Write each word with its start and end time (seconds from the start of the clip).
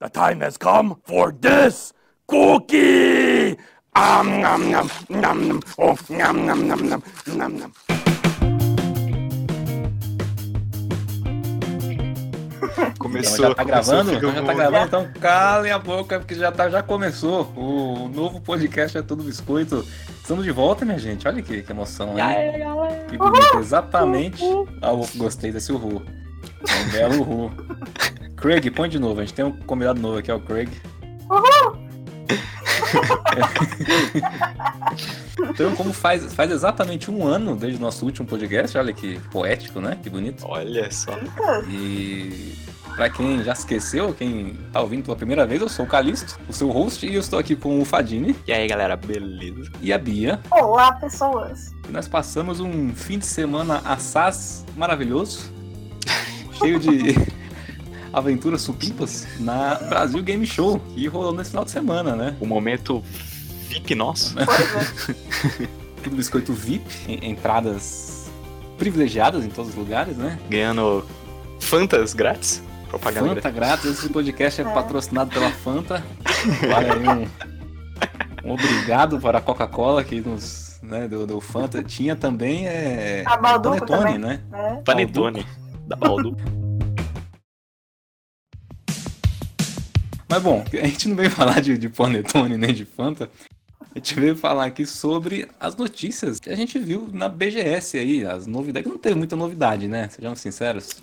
The 0.00 0.08
time 0.08 0.40
has 0.40 0.56
come 0.56 0.96
for 1.04 1.30
this 1.30 1.92
cookie! 2.26 3.58
Um, 3.94 4.40
nom, 4.40 4.56
nom, 4.56 4.88
nom, 5.10 5.34
nom. 5.34 5.60
Oh, 5.76 5.94
nom, 6.08 6.32
nom, 6.32 6.56
nom, 6.56 6.76
nom, 6.76 7.02
nom, 7.26 7.48
nom. 7.50 7.70
Começou. 12.98 13.34
Então 13.34 13.48
já 13.50 13.54
tá 13.54 13.64
gravando? 13.64 14.10
começou, 14.12 14.30
Então 14.30 14.32
já 14.32 14.42
tá 14.42 14.54
gravando, 14.54 14.86
então 14.86 15.12
calem 15.20 15.70
a 15.70 15.78
boca, 15.78 16.18
porque 16.18 16.34
já, 16.34 16.50
tá, 16.50 16.70
já 16.70 16.82
começou. 16.82 17.52
O 17.54 18.08
novo 18.08 18.40
podcast 18.40 18.96
é 18.96 19.02
tudo 19.02 19.22
biscoito. 19.22 19.86
Estamos 20.22 20.44
de 20.44 20.50
volta, 20.50 20.86
minha 20.86 20.98
gente. 20.98 21.28
Olha 21.28 21.42
que, 21.42 21.60
que 21.60 21.72
emoção, 21.72 22.14
né? 22.14 22.54
Que 23.06 23.18
bonito, 23.18 23.58
exatamente. 23.58 24.42
Ah, 24.80 24.92
gostei 25.16 25.52
desse 25.52 25.70
urru. 25.70 26.02
É 26.68 26.74
um 26.86 26.90
belo 26.90 27.20
urru. 27.20 27.52
Craig, 28.36 28.70
põe 28.70 28.88
de 28.88 28.98
novo. 28.98 29.20
A 29.20 29.24
gente 29.24 29.34
tem 29.34 29.44
um 29.44 29.52
convidado 29.52 30.00
novo 30.00 30.18
aqui, 30.18 30.30
é 30.30 30.34
o 30.34 30.40
Craig. 30.40 30.68
Então, 35.50 35.74
como 35.76 35.92
faz, 35.92 36.32
faz 36.34 36.50
exatamente 36.50 37.10
um 37.10 37.26
ano 37.26 37.56
desde 37.56 37.78
o 37.78 37.80
nosso 37.82 38.04
último 38.04 38.26
podcast, 38.26 38.76
olha 38.76 38.92
que 38.92 39.18
poético, 39.30 39.80
né? 39.80 39.98
Que 40.02 40.10
bonito. 40.10 40.44
Olha 40.46 40.90
só. 40.90 41.12
E 41.68 42.54
pra 42.94 43.08
quem 43.08 43.42
já 43.42 43.52
esqueceu, 43.52 44.12
quem 44.12 44.58
tá 44.72 44.80
ouvindo 44.80 45.04
pela 45.04 45.16
primeira 45.16 45.46
vez, 45.46 45.60
eu 45.62 45.68
sou 45.68 45.84
o 45.84 45.88
Calisto, 45.88 46.38
o 46.48 46.52
seu 46.52 46.70
host, 46.70 47.06
e 47.06 47.14
eu 47.14 47.20
estou 47.20 47.38
aqui 47.38 47.56
com 47.56 47.80
o 47.80 47.84
Fadini 47.84 48.36
E 48.46 48.52
aí, 48.52 48.66
galera, 48.66 48.96
beleza? 48.96 49.70
e 49.80 49.92
a 49.92 49.98
Bia. 49.98 50.40
Olá, 50.50 50.92
pessoas. 50.92 51.72
E 51.88 51.92
nós 51.92 52.06
passamos 52.08 52.60
um 52.60 52.92
fim 52.94 53.18
de 53.18 53.26
semana 53.26 53.80
assaz 53.84 54.64
maravilhoso, 54.76 55.50
cheio 56.60 56.78
de 56.78 57.14
aventuras 58.12 58.60
supimpas 58.62 59.26
na 59.38 59.74
Brasil 59.76 60.22
Game 60.22 60.46
Show, 60.46 60.78
que 60.94 61.06
rolou 61.06 61.32
nesse 61.34 61.50
final 61.50 61.64
de 61.64 61.70
semana, 61.70 62.14
né? 62.16 62.36
O 62.40 62.46
momento 62.46 63.02
VIP 63.68 63.94
nosso. 63.94 64.34
Pois 64.34 64.74
é. 64.76 65.68
Tudo 66.02 66.16
biscoito 66.16 66.52
VIP, 66.52 66.84
en- 67.08 67.30
entradas 67.30 68.30
privilegiadas 68.78 69.44
em 69.44 69.48
todos 69.48 69.70
os 69.70 69.76
lugares, 69.76 70.16
né? 70.16 70.38
Ganhando 70.48 71.04
Fantas 71.60 72.14
grátis. 72.14 72.62
Propaganda 72.88 73.34
Fanta 73.36 73.50
grátis. 73.50 73.84
esse 73.98 74.08
podcast 74.08 74.60
é 74.62 74.64
É. 74.64 74.72
patrocinado 74.72 75.30
pela 75.30 75.50
Fanta. 75.50 76.02
Vale 76.68 76.90
aí 76.90 77.08
um, 78.44 78.48
um 78.50 78.54
obrigado 78.54 79.20
para 79.20 79.38
a 79.38 79.40
Coca-Cola 79.40 80.02
que 80.02 80.20
nos 80.20 80.80
né, 80.82 81.06
deu, 81.06 81.26
deu 81.26 81.40
Fanta. 81.40 81.82
Tinha 81.84 82.16
também 82.16 82.66
é, 82.66 83.22
A 83.26 83.36
Balduco 83.36 83.86
Panetone, 83.86 84.02
também. 84.14 84.18
né? 84.18 84.40
né? 84.50 84.82
Panetone. 84.84 85.46
Da 85.90 85.96
Baldu. 85.96 86.36
Mas 90.28 90.40
bom, 90.40 90.64
a 90.72 90.86
gente 90.86 91.08
não 91.08 91.16
veio 91.16 91.32
falar 91.32 91.60
de, 91.60 91.76
de 91.76 91.88
Panetone 91.88 92.56
nem 92.56 92.72
de 92.72 92.84
Fanta. 92.84 93.28
A 93.92 93.98
gente 93.98 94.14
veio 94.14 94.36
falar 94.36 94.66
aqui 94.66 94.86
sobre 94.86 95.48
as 95.58 95.74
notícias 95.74 96.38
que 96.38 96.48
a 96.48 96.54
gente 96.54 96.78
viu 96.78 97.08
na 97.12 97.28
BGS 97.28 97.98
aí, 97.98 98.24
as 98.24 98.46
novidades. 98.46 98.88
Não 98.88 98.98
teve 98.98 99.16
muita 99.16 99.34
novidade, 99.34 99.88
né? 99.88 100.08
Sejamos 100.08 100.38
sinceros. 100.38 101.02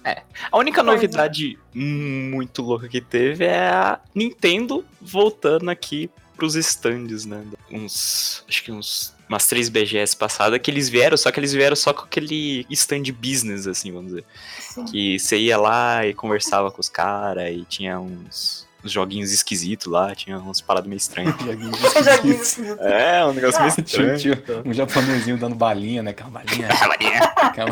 A 0.49 0.57
única 0.57 0.79
é. 0.79 0.83
novidade 0.85 1.59
muito 1.75 2.61
louca 2.61 2.87
que 2.87 3.01
teve 3.01 3.43
é 3.43 3.67
a 3.67 3.99
Nintendo 4.15 4.85
voltando 5.01 5.69
aqui 5.69 6.09
pros 6.37 6.55
stands, 6.55 7.25
né? 7.25 7.43
Uns. 7.71 8.43
Acho 8.47 8.63
que 8.63 8.71
uns. 8.71 9.15
Umas 9.27 9.45
três 9.45 9.67
BGS 9.67 10.15
passadas 10.15 10.57
que 10.61 10.71
eles 10.71 10.87
vieram, 10.87 11.17
só 11.17 11.29
que 11.31 11.39
eles 11.39 11.51
vieram 11.51 11.75
só 11.75 11.93
com 11.93 12.03
aquele 12.05 12.65
stand 12.69 13.11
business, 13.11 13.67
assim, 13.67 13.91
vamos 13.91 14.11
dizer. 14.11 14.25
Sim. 14.57 14.85
Que 14.85 15.19
você 15.19 15.37
ia 15.37 15.57
lá 15.57 16.05
e 16.05 16.13
conversava 16.13 16.71
com 16.71 16.79
os 16.79 16.87
caras 16.87 17.51
e 17.53 17.65
tinha 17.65 17.99
uns, 17.99 18.65
uns 18.81 18.89
joguinhos 18.89 19.33
esquisitos 19.33 19.87
lá, 19.87 20.15
tinha 20.15 20.39
uns 20.39 20.61
paradas 20.61 20.87
meio 20.87 20.97
estranhas. 20.97 21.35
É, 22.79 23.25
um 23.25 23.33
negócio 23.33 23.61
meio 23.61 23.73
Tinha, 23.73 24.15
estranho. 24.15 24.17
tinha 24.17 24.61
um 24.63 24.73
japonesinho 24.73 25.37
dando 25.37 25.55
balinha, 25.55 26.01
né? 26.01 26.11
Aquela 26.11 26.29
balinha. 26.29 26.69
Aquela... 27.35 27.71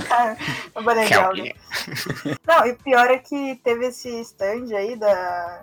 Legal, 0.94 1.34
né? 1.36 1.52
Não, 2.46 2.68
e 2.68 2.72
o 2.72 2.76
pior 2.76 3.10
é 3.10 3.18
que 3.18 3.60
teve 3.64 3.88
esse 3.88 4.10
stand 4.22 4.76
aí 4.76 4.98
da 4.98 5.62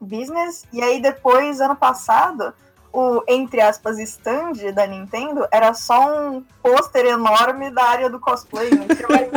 Business, 0.00 0.64
e 0.72 0.82
aí 0.82 1.00
depois, 1.00 1.60
ano 1.60 1.76
passado, 1.76 2.52
o, 2.92 3.22
entre 3.28 3.60
aspas, 3.60 3.98
stand 3.98 4.72
da 4.74 4.86
Nintendo 4.86 5.46
era 5.52 5.72
só 5.74 6.08
um 6.30 6.42
pôster 6.62 7.06
enorme 7.06 7.70
da 7.70 7.84
área 7.84 8.10
do 8.10 8.18
cosplay. 8.18 8.68
Mais 8.70 9.28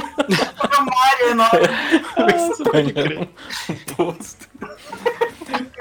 um 0.79 0.85
Mario 0.85 1.29
enorme. 1.29 1.67
Um 3.69 3.95
posto. 3.95 4.49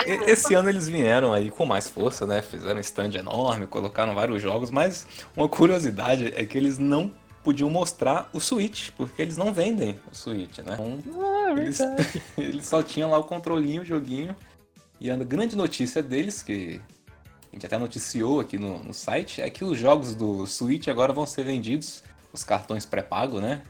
E- 0.07 0.31
Esse 0.31 0.55
ano 0.55 0.69
eles 0.69 0.89
vieram 0.89 1.33
aí 1.33 1.51
com 1.51 1.65
mais 1.65 1.89
força, 1.89 2.27
né? 2.27 2.43
Fizeram 2.43 2.77
um 2.77 2.81
stand 2.81 3.15
enorme, 3.15 3.67
colocaram 3.67 4.15
vários 4.15 4.43
jogos, 4.43 4.71
mas 4.71 5.07
uma 5.37 5.49
curiosidade 5.49 6.33
é 6.37 6.45
que 6.45 6.59
eles 6.59 6.79
não 6.79 7.11
podiam 7.43 7.69
mostrar 7.71 8.29
o 8.33 8.39
Switch, 8.41 8.91
porque 8.97 9.21
eles 9.23 9.37
não 9.37 9.53
vendem 9.53 9.99
o 10.11 10.15
Switch, 10.15 10.59
né? 10.59 10.77
Então, 10.79 11.57
eles, 11.59 11.79
eles 12.37 12.67
só 12.67 12.83
tinham 12.83 13.11
lá 13.11 13.19
o 13.19 13.25
controlinho, 13.25 13.83
o 13.83 13.85
joguinho. 13.85 14.37
E 15.03 15.11
a 15.11 15.17
grande 15.17 15.57
notícia 15.57 16.01
deles, 16.01 16.45
que 16.45 16.81
a 17.53 17.57
gente 17.57 17.67
até 17.67 17.77
noticiou 17.77 18.39
aqui 18.39 18.57
no, 18.57 18.79
no 18.85 18.95
site, 18.95 19.43
é 19.43 19.51
que 19.51 19.65
os 19.65 19.77
jogos 19.77 20.15
do 20.15 20.47
Switch 20.47 20.87
agora 20.87 21.13
vão 21.13 21.27
ser 21.27 21.43
vendidos, 21.43 22.05
os 22.33 22.45
cartões 22.45 22.87
pré-pago, 22.87 23.41
né? 23.41 23.63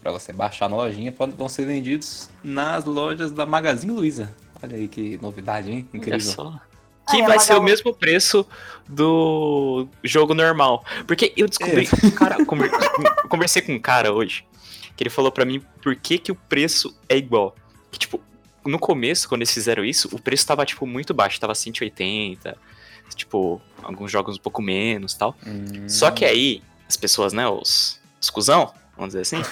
Pra 0.00 0.10
você 0.10 0.32
baixar 0.32 0.70
na 0.70 0.76
lojinha, 0.76 1.14
vão 1.36 1.50
ser 1.50 1.66
vendidos 1.66 2.30
nas 2.42 2.86
lojas 2.86 3.30
da 3.30 3.44
Magazine 3.44 3.92
Luiza. 3.92 4.34
Olha 4.62 4.78
aí 4.78 4.88
que 4.88 5.18
novidade, 5.20 5.70
hein? 5.70 5.86
Olha 5.92 5.98
Incrível. 5.98 6.32
só. 6.32 6.58
Que 7.10 7.22
vai 7.24 7.38
ser 7.38 7.56
o 7.56 7.62
mesmo 7.62 7.94
preço 7.94 8.46
do 8.88 9.86
jogo 10.02 10.32
normal. 10.32 10.82
Porque 11.06 11.34
eu 11.36 11.46
descobri. 11.46 11.86
É. 11.86 12.06
um 12.06 12.10
Cara, 12.16 12.36
eu 12.38 12.46
conversei 13.28 13.60
com 13.60 13.74
um 13.74 13.78
cara 13.78 14.14
hoje 14.14 14.46
que 14.96 15.02
ele 15.02 15.10
falou 15.10 15.30
pra 15.30 15.44
mim 15.44 15.60
por 15.82 15.94
que, 15.94 16.16
que 16.16 16.32
o 16.32 16.34
preço 16.34 16.98
é 17.06 17.18
igual. 17.18 17.54
Que, 17.90 17.98
tipo, 17.98 18.18
no 18.64 18.78
começo, 18.78 19.28
quando 19.28 19.42
eles 19.42 19.52
fizeram 19.52 19.84
isso, 19.84 20.08
o 20.12 20.18
preço 20.20 20.46
tava, 20.46 20.64
tipo, 20.64 20.86
muito 20.86 21.12
baixo. 21.14 21.40
Tava 21.40 21.54
180. 21.54 22.56
Tipo, 23.14 23.60
alguns 23.82 24.10
jogos 24.10 24.36
um 24.36 24.40
pouco 24.40 24.62
menos 24.62 25.14
tal. 25.14 25.36
Hum, 25.46 25.88
Só 25.88 26.10
que 26.10 26.24
aí, 26.24 26.62
as 26.88 26.96
pessoas, 26.96 27.32
né, 27.32 27.46
os, 27.46 28.00
os 28.20 28.30
cuzão, 28.30 28.72
vamos 28.96 29.14
dizer 29.14 29.20
assim, 29.20 29.42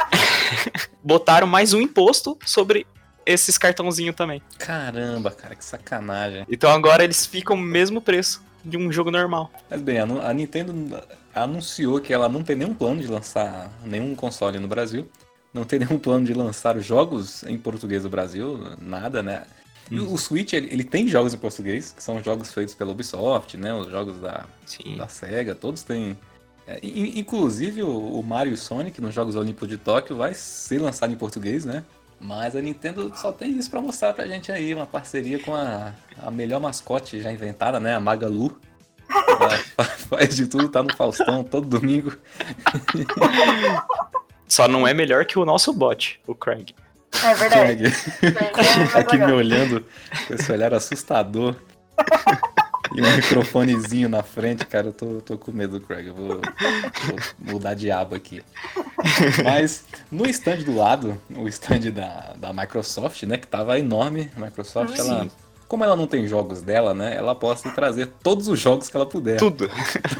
botaram 1.02 1.46
mais 1.46 1.72
um 1.74 1.80
imposto 1.80 2.38
sobre 2.44 2.86
esses 3.26 3.58
cartãozinhos 3.58 4.14
também. 4.16 4.42
Caramba, 4.58 5.30
cara, 5.30 5.54
que 5.54 5.64
sacanagem. 5.64 6.46
Então 6.48 6.70
agora 6.70 7.04
eles 7.04 7.26
ficam 7.26 7.56
o 7.56 7.60
mesmo 7.60 8.00
preço 8.00 8.42
de 8.64 8.76
um 8.76 8.90
jogo 8.92 9.10
normal. 9.10 9.50
Mas 9.68 9.80
bem, 9.80 9.98
a, 9.98 10.04
a 10.04 10.32
Nintendo 10.32 11.02
anunciou 11.34 12.00
que 12.00 12.12
ela 12.12 12.28
não 12.28 12.42
tem 12.42 12.56
nenhum 12.56 12.74
plano 12.74 13.00
de 13.00 13.06
lançar 13.08 13.70
nenhum 13.84 14.14
console 14.14 14.58
no 14.58 14.68
Brasil. 14.68 15.10
Não 15.52 15.64
tem 15.64 15.78
nenhum 15.80 15.98
plano 15.98 16.24
de 16.24 16.32
lançar 16.34 16.78
jogos 16.80 17.42
em 17.44 17.58
português 17.58 18.04
no 18.04 18.10
Brasil, 18.10 18.58
nada, 18.80 19.22
né? 19.22 19.44
E 19.90 19.98
o 20.00 20.16
Switch, 20.16 20.54
ele, 20.54 20.68
ele 20.72 20.84
tem 20.84 21.06
jogos 21.06 21.34
em 21.34 21.38
português, 21.38 21.92
que 21.94 22.02
são 22.02 22.22
jogos 22.22 22.50
feitos 22.52 22.74
pela 22.74 22.92
Ubisoft, 22.92 23.56
né? 23.58 23.74
Os 23.74 23.90
jogos 23.90 24.18
da, 24.20 24.46
Sim. 24.64 24.96
da 24.96 25.06
SEGA, 25.08 25.54
todos 25.54 25.82
têm. 25.82 26.16
É, 26.66 26.78
in- 26.82 27.18
inclusive 27.18 27.82
o, 27.82 28.18
o 28.18 28.22
Mario 28.22 28.54
e 28.54 28.56
Sonic 28.56 29.00
nos 29.02 29.12
Jogos 29.12 29.34
Olímpicos 29.36 29.68
de 29.68 29.76
Tóquio 29.76 30.16
vai 30.16 30.32
ser 30.32 30.80
lançado 30.80 31.12
em 31.12 31.16
português, 31.16 31.64
né? 31.66 31.84
Mas 32.18 32.54
a 32.56 32.62
Nintendo 32.62 33.12
só 33.16 33.32
tem 33.32 33.50
isso 33.58 33.68
pra 33.68 33.82
mostrar 33.82 34.14
pra 34.14 34.26
gente 34.28 34.50
aí, 34.52 34.72
uma 34.72 34.86
parceria 34.86 35.40
com 35.40 35.52
a, 35.54 35.92
a 36.22 36.30
melhor 36.30 36.60
mascote 36.60 37.20
já 37.20 37.30
inventada, 37.32 37.78
né? 37.80 37.94
A 37.96 38.00
Magalu. 38.00 38.56
Ela 39.76 39.84
faz 39.84 40.36
de 40.36 40.46
tudo, 40.46 40.68
tá 40.68 40.82
no 40.82 40.94
Faustão 40.96 41.42
todo 41.44 41.66
domingo. 41.66 42.14
Só 44.52 44.68
não 44.68 44.86
é 44.86 44.92
melhor 44.92 45.24
que 45.24 45.38
o 45.38 45.46
nosso 45.46 45.72
bot, 45.72 46.20
o 46.26 46.34
Craig. 46.34 46.74
É 47.24 47.34
verdade. 47.34 47.90
Craig, 47.90 48.36
É 48.36 48.76
mais 48.76 48.96
aqui 48.96 49.16
me 49.16 49.32
olhando 49.32 49.82
com 50.26 50.34
esse 50.34 50.52
olhar 50.52 50.74
assustador. 50.74 51.56
E 52.94 53.00
um 53.00 53.16
microfonezinho 53.16 54.10
na 54.10 54.22
frente, 54.22 54.66
cara, 54.66 54.88
eu 54.88 54.92
tô, 54.92 55.22
tô 55.22 55.38
com 55.38 55.52
medo 55.52 55.80
do 55.80 55.86
Craig. 55.86 56.08
Eu 56.08 56.14
vou, 56.14 56.28
vou 56.28 57.54
mudar 57.54 57.72
de 57.72 57.90
aba 57.90 58.16
aqui. 58.16 58.44
Mas 59.42 59.86
no 60.10 60.28
stand 60.28 60.64
do 60.64 60.76
lado, 60.76 61.18
o 61.34 61.48
stand 61.48 61.90
da, 61.90 62.34
da 62.36 62.52
Microsoft, 62.52 63.22
né, 63.22 63.38
que 63.38 63.46
tava 63.46 63.78
enorme. 63.78 64.30
A 64.36 64.40
Microsoft, 64.40 64.94
Sim. 64.94 65.00
ela, 65.00 65.28
como 65.72 65.84
ela 65.84 65.96
não 65.96 66.06
tem 66.06 66.28
jogos 66.28 66.60
dela, 66.60 66.92
né, 66.92 67.16
ela 67.16 67.34
possa 67.34 67.70
trazer 67.70 68.08
todos 68.22 68.46
os 68.46 68.60
jogos 68.60 68.90
que 68.90 68.94
ela 68.96 69.06
puder. 69.06 69.38
Tudo. 69.38 69.70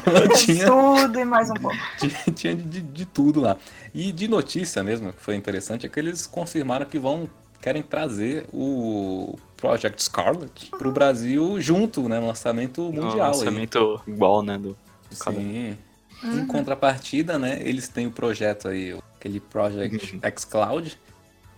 Ela 0.03 0.27
tinha, 0.35 0.65
Tudo 0.65 1.19
e 1.19 1.23
mais 1.23 1.47
um 1.51 1.53
pouco. 1.53 1.77
tinha, 1.99 2.33
tinha 2.33 2.55
de, 2.55 2.81
de 2.81 3.05
tudo 3.05 3.39
lá. 3.39 3.55
E 3.93 4.11
de 4.11 4.27
notícia 4.27 4.81
mesmo, 4.83 5.13
que 5.13 5.21
foi 5.21 5.35
interessante, 5.35 5.85
é 5.85 5.89
que 5.89 5.99
eles 5.99 6.25
confirmaram 6.25 6.87
que 6.87 6.97
vão 6.97 7.29
querem 7.61 7.83
trazer 7.83 8.47
o 8.51 9.37
Project 9.55 10.01
Scarlet 10.01 10.71
pro 10.71 10.91
Brasil 10.91 11.61
junto, 11.61 12.09
né, 12.09 12.19
no 12.19 12.25
lançamento 12.25 12.81
mundial. 12.81 13.13
aí. 13.13 13.37
lançamento 13.37 14.01
igual, 14.07 14.41
né? 14.41 14.57
Do... 14.57 14.75
Sim. 15.11 15.77
Em 16.23 16.47
contrapartida, 16.47 17.37
né, 17.37 17.59
eles 17.61 17.87
têm 17.87 18.07
o 18.07 18.11
projeto 18.11 18.69
aí, 18.69 18.97
aquele 19.19 19.39
Project 19.39 20.15
Uhum. 20.15 20.21
xCloud, 20.35 20.97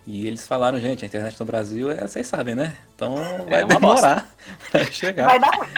E 0.06 0.26
eles 0.26 0.46
falaram, 0.46 0.78
gente, 0.78 1.04
a 1.04 1.06
internet 1.06 1.38
no 1.40 1.46
Brasil, 1.46 1.90
é, 1.90 1.96
vocês 2.06 2.26
sabem, 2.26 2.54
né? 2.54 2.76
Então 2.94 3.16
É 3.18 3.50
vai 3.50 3.62
uma 3.64 3.68
demorar 3.74 4.28
pra 4.70 4.84
chegar. 4.84 5.26
Vai 5.26 5.40
dar 5.40 5.50
ruim. 5.56 5.68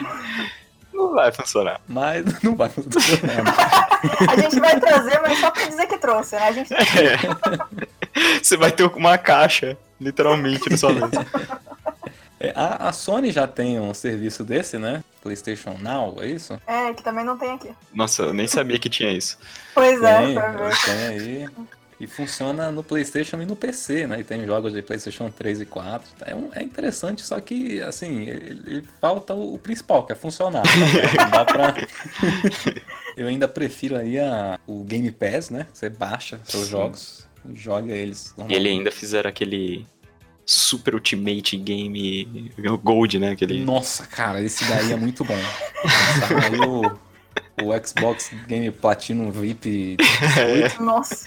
Não 0.92 1.12
vai 1.14 1.32
funcionar. 1.32 1.80
Mas 1.88 2.24
não 2.42 2.54
vai 2.56 2.68
funcionar. 2.68 3.54
A 4.30 4.36
gente 4.36 4.60
vai 4.60 4.78
trazer, 4.78 5.20
mas 5.22 5.38
só 5.38 5.50
pra 5.50 5.64
dizer 5.66 5.86
que 5.86 5.96
trouxe, 5.98 6.36
né? 6.36 6.42
A 6.42 6.52
gente 6.52 6.74
É. 6.74 7.16
Você 8.42 8.56
vai 8.56 8.70
ter 8.72 8.84
uma 8.84 9.16
caixa, 9.16 9.78
literalmente, 10.00 10.68
na 10.68 10.76
sua 10.76 10.92
mesa. 10.92 11.24
É, 12.40 12.52
a, 12.54 12.88
a 12.88 12.92
Sony 12.92 13.30
já 13.32 13.46
tem 13.48 13.80
um 13.80 13.92
serviço 13.94 14.44
desse, 14.44 14.76
né? 14.78 15.02
PlayStation 15.22 15.76
Now, 15.80 16.16
é 16.20 16.26
isso? 16.26 16.60
É, 16.66 16.92
que 16.92 17.02
também 17.02 17.24
não 17.24 17.36
tem 17.36 17.52
aqui. 17.52 17.70
Nossa, 17.94 18.22
eu 18.22 18.34
nem 18.34 18.46
sabia 18.46 18.78
que 18.78 18.88
tinha 18.88 19.10
isso. 19.10 19.38
Pois 19.74 20.00
é, 20.02 20.18
Tem, 20.18 20.34
pra 20.34 20.50
ver. 20.52 20.76
tem 20.84 21.06
aí. 21.06 21.48
E 22.00 22.06
funciona 22.06 22.70
no 22.70 22.84
PlayStation 22.84 23.42
e 23.42 23.46
no 23.46 23.56
PC, 23.56 24.06
né? 24.06 24.20
E 24.20 24.24
tem 24.24 24.46
jogos 24.46 24.72
de 24.72 24.82
PlayStation 24.82 25.30
3 25.30 25.62
e 25.62 25.66
4. 25.66 26.08
É, 26.26 26.34
um- 26.34 26.50
é 26.54 26.62
interessante, 26.62 27.22
só 27.22 27.40
que, 27.40 27.80
assim, 27.82 28.22
ele, 28.22 28.62
ele 28.66 28.84
falta 29.00 29.34
o, 29.34 29.54
o 29.54 29.58
principal, 29.58 30.06
que 30.06 30.12
é 30.12 30.14
funcionar. 30.14 30.62
Não 31.16 31.30
dá 31.30 31.44
pra... 31.44 31.74
Eu 33.16 33.26
ainda 33.26 33.48
prefiro 33.48 33.96
aí 33.96 34.16
a, 34.16 34.60
o 34.64 34.84
Game 34.84 35.10
Pass, 35.10 35.50
né? 35.50 35.66
Você 35.72 35.88
baixa 35.88 36.38
seus 36.44 36.66
Sim. 36.66 36.70
jogos 36.70 37.28
joga 37.54 37.92
eles. 37.92 38.34
E 38.48 38.54
ele 38.54 38.68
ainda 38.68 38.90
fizeram 38.90 39.28
aquele 39.28 39.86
Super 40.44 40.94
Ultimate 40.94 41.56
Game 41.56 42.52
Gold, 42.82 43.18
né? 43.18 43.32
Aquele... 43.32 43.64
Nossa, 43.64 44.06
cara, 44.06 44.40
esse 44.42 44.64
daí 44.64 44.92
é 44.92 44.96
muito 44.96 45.24
bom. 45.24 45.38
Saiu 46.28 46.98
o, 47.62 47.86
Xbox 47.86 48.30
Game 48.46 48.70
Platinum 48.70 49.30
VIP 49.30 49.96
Nossa. 50.80 51.24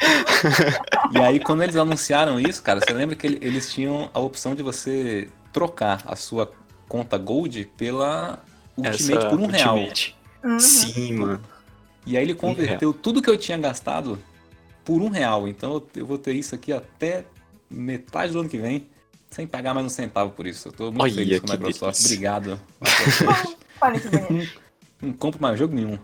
E 1.12 1.18
aí, 1.20 1.40
quando 1.40 1.64
eles 1.64 1.76
anunciaram 1.76 2.40
isso, 2.40 2.62
cara, 2.64 2.80
você 2.80 2.94
lembra 2.94 3.16
que 3.16 3.28
ele- 3.28 3.40
eles 3.42 3.72
tinham 3.72 4.10
a 4.14 4.20
opção 4.20 4.56
de 4.56 4.64
você 4.64 5.28
trocar 5.54 6.02
a 6.06 6.16
sua 6.16 6.52
conta 6.88 7.18
Gold 7.18 7.66
pela 7.78 8.44
Ultimate 8.78 9.18
Essa 9.18 9.30
por 9.30 9.40
um 9.40 9.48
real. 9.48 9.76
Ultimate. 9.78 10.16
Uhum. 10.44 10.60
Sim, 10.60 11.14
mano. 11.18 11.42
E 12.06 12.18
aí 12.18 12.24
ele 12.24 12.34
converteu 12.34 12.94
tudo 12.94 13.22
que 13.22 13.30
eu 13.30 13.38
tinha 13.38 13.58
gastado 13.58 14.18
por 14.84 15.02
um 15.02 15.10
real. 15.10 15.48
Então 15.48 15.82
eu- 15.96 16.06
vou 16.06 16.18
ter 16.18 16.34
isso 16.34 16.56
aqui 16.56 16.74
até 16.74 17.26
metade 17.70 18.34
do 18.34 18.40
ano 18.40 18.50
que 18.50 18.58
vem, 18.58 18.88
sem 19.30 19.46
pagar 19.48 19.74
mais 19.74 19.86
um 19.86 19.90
centavo 19.90 20.32
por 20.32 20.46
isso. 20.48 20.68
Eu 20.70 20.72
tô 20.72 20.84
muito 20.86 21.02
Olha, 21.04 21.14
feliz 21.14 21.40
com 21.40 21.52
a 21.52 21.56
Microsoft. 21.56 21.98
delícia. 21.98 22.06
Obrigado. 22.08 22.60
Microsoft. 22.82 23.56
Olha 23.82 24.00
que 24.00 24.08
bonito. 24.10 24.62
Não 25.02 25.14
compro 25.14 25.42
mais 25.42 25.58
jogo 25.58 25.74
nenhum. 25.74 25.98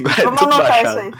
Agora 0.00 0.20
é 0.20 0.24
Vamos 0.24 0.40
tudo 0.40 0.52
anotar 0.54 0.84
isso 0.84 0.94
baixado. 0.94 0.98
aí. 0.98 1.12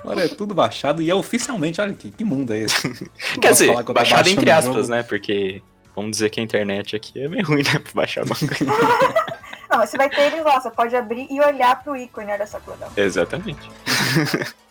Agora 0.00 0.24
é 0.24 0.28
tudo 0.28 0.54
baixado 0.54 1.02
e 1.02 1.10
é 1.10 1.14
oficialmente, 1.14 1.80
olha 1.80 1.92
que, 1.92 2.10
que 2.10 2.24
mundo 2.24 2.52
é 2.52 2.58
esse? 2.60 2.88
Quer 3.40 3.48
Posso 3.48 3.64
dizer, 3.64 3.84
que 3.84 3.92
baixado 3.92 4.28
entre 4.28 4.50
aspas, 4.50 4.74
jogo? 4.74 4.88
né? 4.88 5.02
Porque 5.02 5.62
vamos 5.94 6.12
dizer 6.12 6.30
que 6.30 6.40
a 6.40 6.42
internet 6.42 6.96
aqui 6.96 7.20
é 7.20 7.28
meio 7.28 7.44
ruim, 7.44 7.62
né? 7.62 7.78
Pra 7.78 7.92
baixar 7.94 8.24
coisa. 8.26 8.48
Não, 9.70 9.78
mas 9.78 9.90
você 9.90 9.98
vai 9.98 10.08
ter 10.08 10.32
eles 10.32 10.42
lá, 10.42 10.58
você 10.60 10.70
pode 10.70 10.96
abrir 10.96 11.26
e 11.30 11.38
olhar 11.40 11.82
pro 11.82 11.94
ícone, 11.94 12.32
olha 12.32 12.46
só 12.46 12.58
que 12.58 12.70
legal. 12.70 12.90
Exatamente. 12.96 13.68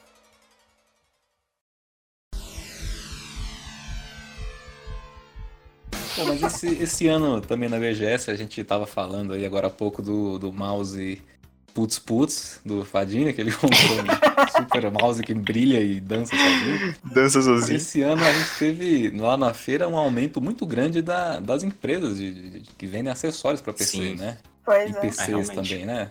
Pô, 6.16 6.25
mas 6.25 6.42
esse, 6.42 6.68
esse 6.81 7.08
ano 7.08 7.40
também 7.42 7.69
na 7.69 7.78
BGS, 7.78 8.31
a 8.31 8.36
gente 8.36 8.64
tava 8.64 8.88
falando 8.88 9.34
aí 9.34 9.46
agora 9.46 9.68
há 9.68 9.69
pouco 9.69 10.02
do, 10.02 10.40
do 10.40 10.52
mouse 10.52 11.22
Putz 11.78 12.00
Putz, 12.00 12.60
do 12.66 12.84
Fadinha, 12.84 13.32
que 13.32 13.40
ele 13.40 13.52
comprou 13.56 14.00
um 14.00 14.64
super 14.64 14.92
mouse 14.92 15.22
que 15.22 15.32
brilha 15.32 15.80
e 15.80 16.00
dança 16.00 16.36
sozinho. 16.36 16.96
Dança 17.14 17.40
sozinho. 17.44 17.78
Esse 17.78 18.02
ano 18.02 18.24
a 18.26 18.34
gente 18.34 18.50
teve 18.58 19.10
lá 19.16 19.38
na 19.38 19.54
feira 19.54 19.88
um 19.88 19.96
aumento 19.96 20.42
muito 20.42 20.66
grande 20.66 21.04
da- 21.04 21.40
das 21.40 21.62
empresas 21.62 22.18
de, 22.18 22.32
de- 22.34 22.60
de- 22.62 22.70
que 22.76 22.88
vendem 22.88 23.12
acessórios 23.12 23.62
para 23.62 23.74
PC, 23.74 23.92
Sim. 23.92 24.16
né? 24.16 24.40
Pois 24.66 24.90
E 24.90 24.98
é. 24.98 25.00
PCs 25.02 25.28
realmente. 25.28 25.54
também, 25.54 25.86
né? 25.86 26.10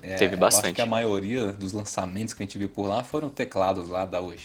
É, 0.00 0.14
Teve 0.14 0.34
eu 0.34 0.44
Acho 0.46 0.56
bastante. 0.58 0.74
que 0.76 0.82
a 0.82 0.86
maioria 0.86 1.52
dos 1.52 1.72
lançamentos 1.72 2.32
que 2.32 2.42
a 2.42 2.46
gente 2.46 2.56
viu 2.56 2.68
por 2.68 2.86
lá 2.86 3.02
foram 3.02 3.28
teclados 3.30 3.88
lá 3.88 4.04
da 4.04 4.20
OX, 4.20 4.42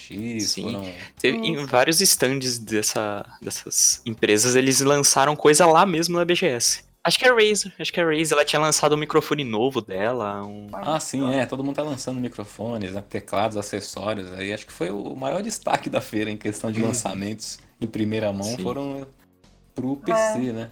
Sim. 0.48 0.64
foram 0.64 0.92
Teve, 1.22 1.38
em 1.38 1.64
vários 1.68 2.02
stands 2.02 2.58
dessa, 2.58 3.24
dessas 3.40 4.02
empresas, 4.04 4.56
eles 4.56 4.80
lançaram 4.82 5.36
coisa 5.36 5.68
lá 5.68 5.86
mesmo 5.86 6.18
na 6.18 6.26
BGS. 6.26 6.89
Acho 7.04 7.18
que 7.18 7.26
é 7.26 7.30
a 7.30 7.34
Razer. 7.34 7.74
Acho 7.80 7.94
que 7.94 8.00
a 8.00 8.06
Razer 8.06 8.34
ela 8.34 8.44
tinha 8.46 8.60
lançado 8.60 8.94
um 8.94 8.98
microfone 8.98 9.44
novo 9.44 9.80
dela. 9.82 10.44
Um... 10.46 10.68
Ah, 10.74 11.00
sim, 11.00 11.34
é. 11.34 11.46
Todo 11.46 11.64
mundo 11.64 11.76
tá 11.78 11.84
lançando 11.84 12.20
microfones, 12.20 12.92
né, 12.94 13.02
teclados, 13.08 13.56
acessórios. 13.58 14.32
Aí 14.34 14.52
acho 14.54 14.66
que 14.68 14.74
foi 14.74 14.90
o 14.90 15.16
maior 15.16 15.42
destaque 15.42 15.90
da 15.90 16.02
feira 16.02 16.30
em 16.30 16.38
questão 16.38 16.72
de 16.72 16.82
Uhum. 16.82 16.88
lançamentos 16.88 17.58
em 17.80 17.88
primeira 17.88 18.32
mão 18.34 18.44
Sim. 18.44 18.62
foram 18.64 19.08
pro 19.74 19.96
PC, 19.96 20.52
né? 20.52 20.72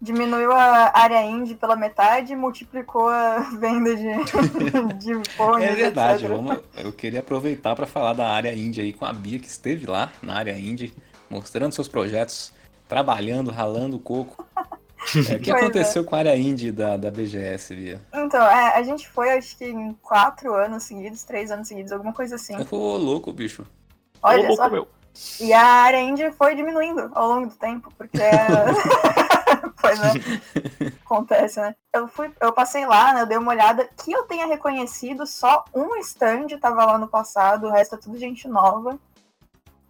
Diminuiu 0.00 0.52
a 0.52 0.92
área 0.96 1.20
indie 1.26 1.54
pela 1.56 1.74
metade 1.76 2.32
e 2.32 2.36
multiplicou 2.36 3.08
a 3.08 3.40
venda 3.60 3.94
de, 3.94 4.04
de 4.98 5.30
fones, 5.36 5.68
É 5.68 5.74
verdade. 5.74 6.24
etc. 6.24 6.36
Vamos, 6.36 6.58
eu 6.76 6.92
queria 6.92 7.20
aproveitar 7.20 7.74
para 7.76 7.86
falar 7.86 8.12
da 8.14 8.28
área 8.28 8.54
indie 8.54 8.80
aí 8.80 8.92
com 8.92 9.04
a 9.04 9.12
Bia, 9.12 9.38
que 9.38 9.48
esteve 9.48 9.86
lá 9.86 10.10
na 10.22 10.34
área 10.36 10.56
indie, 10.58 10.94
mostrando 11.28 11.72
seus 11.72 11.88
projetos, 11.88 12.52
trabalhando, 12.88 13.50
ralando 13.50 13.96
o 13.96 14.00
coco. 14.00 14.46
É, 15.16 15.36
o 15.36 15.40
que 15.40 15.50
Pois 15.50 15.62
é. 15.62 15.64
aconteceu 15.64 16.04
com 16.04 16.14
a 16.14 16.18
área 16.18 16.36
indie 16.36 16.72
da, 16.72 16.96
da 16.96 17.10
BGS, 17.10 17.74
Bia? 17.74 18.00
Então, 18.12 18.44
é, 18.44 18.76
a 18.76 18.82
gente 18.82 19.08
foi, 19.08 19.30
acho 19.30 19.56
que 19.56 19.64
em 19.64 19.94
quatro 20.02 20.54
anos 20.54 20.84
seguidos, 20.84 21.22
três 21.22 21.50
anos 21.50 21.68
seguidos, 21.68 21.92
alguma 21.92 22.12
coisa 22.12 22.36
assim. 22.36 22.54
Ô, 22.70 22.96
louco, 22.96 23.32
bicho. 23.32 23.66
Olha 24.22 24.44
Ô, 24.44 24.48
louco, 24.48 24.62
só. 24.62 24.70
meu. 24.70 24.88
E 25.40 25.52
a 25.52 25.64
área 25.64 26.00
indie 26.00 26.30
foi 26.32 26.54
diminuindo 26.54 27.10
ao 27.14 27.28
longo 27.28 27.48
do 27.48 27.54
tempo, 27.56 27.92
porque. 27.96 28.18
pois 29.80 30.00
é. 30.00 30.92
Acontece, 31.04 31.60
né? 31.60 31.74
Eu, 31.92 32.06
fui, 32.06 32.30
eu 32.40 32.52
passei 32.52 32.86
lá, 32.86 33.14
né? 33.14 33.22
Eu 33.22 33.26
dei 33.26 33.38
uma 33.38 33.52
olhada. 33.52 33.88
Que 33.96 34.12
eu 34.12 34.24
tenha 34.24 34.46
reconhecido, 34.46 35.26
só 35.26 35.64
um 35.74 35.96
stand 35.96 36.48
tava 36.60 36.84
lá 36.84 36.98
no 36.98 37.08
passado, 37.08 37.66
o 37.66 37.70
resto 37.70 37.94
é 37.94 37.98
tudo 37.98 38.18
gente 38.18 38.46
nova. 38.46 38.98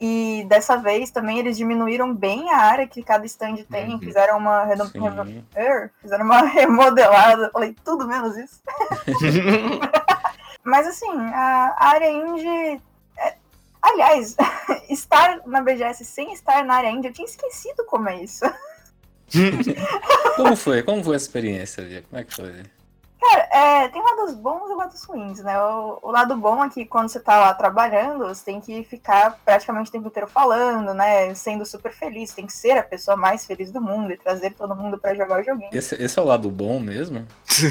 E 0.00 0.44
dessa 0.48 0.76
vez 0.76 1.10
também 1.10 1.38
eles 1.40 1.56
diminuíram 1.56 2.14
bem 2.14 2.48
a 2.52 2.58
área 2.58 2.86
que 2.86 3.02
cada 3.02 3.26
stand 3.26 3.56
tem, 3.68 3.94
Uhum. 3.94 3.98
fizeram 3.98 4.38
uma 4.38 4.64
er, 5.56 5.90
fizeram 6.00 6.24
uma 6.24 6.42
remodelada. 6.46 7.50
Falei, 7.52 7.74
tudo 7.84 8.06
menos 8.06 8.36
isso. 8.36 8.60
Mas 10.62 10.86
assim, 10.86 11.10
a 11.10 11.74
área 11.78 12.10
indie. 12.10 12.80
é- 13.18 13.34
Aliás, 13.82 14.36
estar 14.88 15.40
na 15.46 15.62
BGS 15.62 16.04
sem 16.04 16.32
estar 16.32 16.64
na 16.64 16.74
área 16.74 16.90
indie, 16.90 17.08
eu 17.08 17.12
tinha 17.12 17.26
esquecido 17.26 17.84
como 17.86 18.08
é 18.08 18.22
isso. 18.22 18.44
Como 20.36 20.56
foi? 20.56 20.82
Como 20.82 21.02
foi 21.04 21.16
essa 21.16 21.24
experiência, 21.26 21.82
Bia? 21.84 22.02
Como 22.08 22.20
é 22.20 22.24
que 22.24 22.34
foi? 22.34 22.62
Cara, 23.20 23.48
é, 23.50 23.88
tem 23.88 24.00
lados 24.00 24.34
bons 24.36 24.70
e 24.70 24.74
lados 24.74 25.02
ruins, 25.04 25.42
né? 25.42 25.60
O, 25.60 25.98
o 26.02 26.10
lado 26.12 26.36
bom 26.36 26.64
é 26.64 26.68
que 26.70 26.84
quando 26.86 27.08
você 27.08 27.18
tá 27.18 27.36
lá 27.38 27.52
trabalhando, 27.52 28.26
você 28.28 28.44
tem 28.44 28.60
que 28.60 28.84
ficar 28.84 29.38
praticamente 29.44 29.88
o 29.88 29.92
tempo 29.92 30.06
inteiro 30.06 30.28
falando, 30.28 30.94
né? 30.94 31.34
Sendo 31.34 31.66
super 31.66 31.92
feliz, 31.92 32.32
tem 32.32 32.46
que 32.46 32.52
ser 32.52 32.78
a 32.78 32.82
pessoa 32.82 33.16
mais 33.16 33.44
feliz 33.44 33.72
do 33.72 33.80
mundo 33.80 34.12
e 34.12 34.16
trazer 34.16 34.50
todo 34.54 34.74
mundo 34.76 34.98
pra 34.98 35.14
jogar 35.16 35.40
o 35.40 35.42
joguinho. 35.42 35.70
Esse, 35.72 35.96
esse 36.00 36.16
é 36.18 36.22
o 36.22 36.24
lado 36.24 36.48
bom 36.48 36.78
mesmo? 36.78 37.26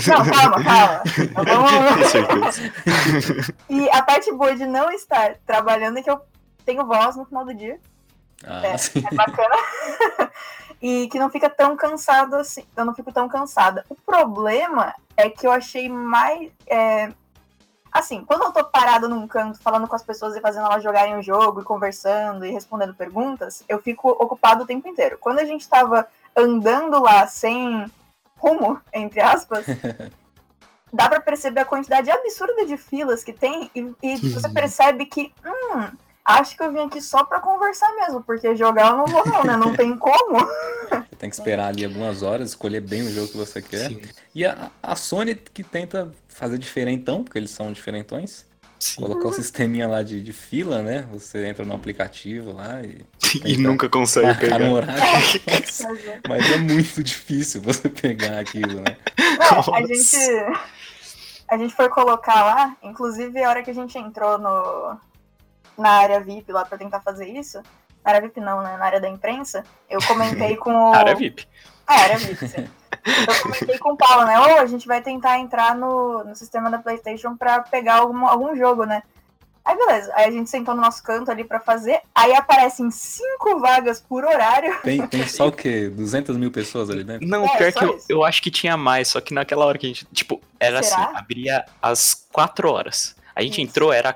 Não, 0.07 0.25
calma, 0.25 0.63
calma. 0.63 1.03
Vamos- 1.45 1.95
Com 1.95 2.51
certeza. 2.51 3.53
E 3.69 3.89
a 3.89 4.03
parte 4.03 4.31
boa 4.33 4.53
de 4.55 4.65
não 4.65 4.91
estar 4.91 5.35
trabalhando 5.45 5.97
é 5.99 6.01
que 6.01 6.09
eu 6.11 6.19
tenho 6.65 6.85
voz 6.85 7.15
no 7.15 7.25
final 7.25 7.45
do 7.45 7.53
dia. 7.53 7.79
Ah, 8.45 8.67
É. 8.67 8.77
sim. 8.77 9.01
é 9.09 9.15
bacana. 9.15 9.55
e 10.81 11.07
que 11.07 11.19
não 11.19 11.29
fica 11.29 11.49
tão 11.49 11.75
cansado 11.75 12.35
assim. 12.35 12.63
Eu 12.75 12.85
não 12.85 12.93
fico 12.93 13.11
tão 13.11 13.27
cansada. 13.27 13.85
O 13.89 13.95
problema 13.95 14.93
é 15.15 15.29
que 15.29 15.47
eu 15.47 15.51
achei 15.51 15.89
mais. 15.89 16.51
é, 16.67 17.11
Assim, 17.97 18.23
quando 18.23 18.43
eu 18.43 18.51
tô 18.51 18.63
parada 18.63 19.07
num 19.07 19.27
canto 19.27 19.59
falando 19.59 19.87
com 19.87 19.95
as 19.95 20.03
pessoas 20.03 20.35
e 20.35 20.41
fazendo 20.41 20.65
elas 20.65 20.83
jogarem 20.83 21.17
o 21.17 21.21
jogo, 21.21 21.61
e 21.61 21.63
conversando 21.63 22.45
e 22.45 22.51
respondendo 22.51 22.93
perguntas, 22.93 23.63
eu 23.67 23.81
fico 23.81 24.09
ocupado 24.09 24.63
o 24.63 24.67
tempo 24.67 24.87
inteiro. 24.87 25.17
Quando 25.19 25.39
a 25.39 25.45
gente 25.45 25.67
tava 25.67 26.07
andando 26.35 27.01
lá 27.01 27.25
sem 27.25 27.91
rumo, 28.37 28.79
entre 28.93 29.19
aspas, 29.19 29.65
dá 30.93 31.09
pra 31.09 31.19
perceber 31.19 31.61
a 31.61 31.65
quantidade 31.65 32.11
absurda 32.11 32.67
de 32.67 32.77
filas 32.77 33.23
que 33.23 33.33
tem 33.33 33.71
e, 33.73 33.91
e 34.03 34.17
você 34.17 34.49
percebe 34.49 35.07
que, 35.07 35.33
hum, 35.43 35.89
acho 36.27 36.57
que 36.57 36.63
eu 36.63 36.71
vim 36.71 36.85
aqui 36.85 37.01
só 37.01 37.23
pra 37.23 37.39
conversar 37.39 37.89
mesmo, 37.95 38.21
porque 38.21 38.55
jogar 38.55 38.91
eu 38.91 38.97
não 38.97 39.05
vou 39.05 39.25
não, 39.25 39.43
né? 39.43 39.55
Não 39.55 39.73
tem 39.75 39.97
como. 39.97 40.37
Você 40.89 41.15
tem 41.17 41.29
que 41.29 41.35
esperar 41.35 41.67
ali 41.67 41.85
algumas 41.85 42.21
horas, 42.21 42.49
escolher 42.49 42.81
bem 42.81 43.03
o 43.03 43.11
jogo 43.11 43.29
que 43.29 43.37
você 43.37 43.61
quer. 43.61 43.89
Sim. 43.89 44.01
E 44.35 44.45
a, 44.45 44.69
a 44.83 44.95
Sony 44.95 45.35
que 45.35 45.63
tenta 45.63 46.11
fazer 46.27 46.57
diferentão, 46.57 47.23
porque 47.23 47.37
eles 47.37 47.51
são 47.51 47.71
diferentões. 47.71 48.45
Sim. 48.79 49.01
Colocar 49.01 49.29
o 49.29 49.33
sisteminha 49.33 49.87
lá 49.87 50.03
de, 50.03 50.21
de 50.21 50.31
fila, 50.31 50.83
né? 50.83 51.07
Você 51.11 51.47
entra 51.47 51.65
no 51.65 51.73
aplicativo 51.73 52.53
lá 52.53 52.81
e 52.83 53.03
E 53.43 53.57
nunca 53.57 53.89
consegue 53.89 54.39
pegar. 54.39 54.59
no 54.59 54.73
horário. 54.73 55.01
Mas 56.27 56.51
é 56.51 56.57
muito 56.57 57.03
difícil 57.03 57.61
você 57.61 57.89
pegar 57.89 58.37
aquilo, 58.39 58.81
né? 58.81 58.97
Não, 59.39 59.73
a 59.73 59.81
gente. 59.81 60.17
A 61.49 61.57
gente 61.57 61.73
foi 61.73 61.87
colocar 61.89 62.43
lá, 62.43 62.77
inclusive 62.83 63.41
a 63.41 63.49
hora 63.49 63.63
que 63.63 63.71
a 63.71 63.73
gente 63.73 63.97
entrou 63.97 64.37
no, 64.37 64.97
na 65.77 65.89
área 65.91 66.19
VIP 66.19 66.51
lá 66.51 66.65
pra 66.65 66.77
tentar 66.77 67.01
fazer 67.01 67.27
isso, 67.27 67.61
na 68.03 68.11
área 68.11 68.21
VIP 68.21 68.39
não, 68.39 68.61
né? 68.61 68.77
Na 68.77 68.85
área 68.85 68.99
da 69.01 69.09
imprensa, 69.09 69.63
eu 69.89 69.99
comentei 70.05 70.55
com 70.57 70.73
o. 70.73 70.93
Área 70.93 71.15
VIP. 71.15 71.47
Ah, 71.85 72.01
era 72.03 72.17
VIP, 72.17 72.47
sim. 72.47 72.67
Eu 73.05 73.41
comentei 73.41 73.77
com 73.77 73.93
o 73.93 73.97
Paulo, 73.97 74.25
né? 74.25 74.37
Ou 74.39 74.59
a 74.59 74.65
gente 74.65 74.85
vai 74.87 75.01
tentar 75.01 75.39
entrar 75.39 75.73
no, 75.75 76.23
no 76.25 76.35
sistema 76.35 76.69
da 76.69 76.77
PlayStation 76.79 77.37
pra 77.37 77.61
pegar 77.61 77.95
algum, 77.95 78.25
algum 78.25 78.55
jogo, 78.57 78.83
né? 78.85 79.01
Aí 79.63 79.75
beleza, 79.77 80.13
aí 80.15 80.25
a 80.25 80.31
gente 80.31 80.49
sentou 80.49 80.73
no 80.73 80.81
nosso 80.81 81.03
canto 81.03 81.29
ali 81.29 81.43
pra 81.43 81.59
fazer, 81.59 81.99
aí 82.15 82.33
aparecem 82.33 82.89
cinco 82.89 83.59
vagas 83.59 83.99
por 83.99 84.23
horário. 84.23 84.73
Tem, 84.81 85.05
tem 85.07 85.27
só 85.27 85.47
o 85.47 85.51
quê? 85.53 85.89
200 85.89 86.37
mil 86.37 86.49
pessoas 86.49 86.89
ali 86.89 87.03
dentro? 87.03 87.27
Não, 87.27 87.43
É, 87.45 87.57
pior 87.57 87.73
que 87.73 87.83
eu, 87.83 87.99
eu 88.07 88.23
acho 88.23 88.41
que 88.41 88.49
tinha 88.49 88.77
mais, 88.77 89.09
só 89.09 89.19
que 89.19 89.33
naquela 89.33 89.65
hora 89.65 89.77
que 89.77 89.85
a 89.85 89.89
gente. 89.89 90.05
Tipo, 90.13 90.41
era 90.57 90.81
Será? 90.81 91.03
assim, 91.07 91.17
abria 91.17 91.65
às 91.81 92.25
4 92.31 92.71
horas. 92.71 93.13
A 93.35 93.41
gente 93.41 93.61
Isso. 93.61 93.69
entrou, 93.69 93.91
era. 93.91 94.15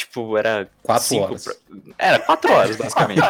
Tipo, 0.00 0.36
era. 0.38 0.68
Quatro 0.82 1.04
cinco 1.04 1.24
horas. 1.24 1.44
pra- 1.44 1.54
Era 1.98 2.18
4 2.20 2.52
horas, 2.52 2.76
basicamente. 2.78 3.20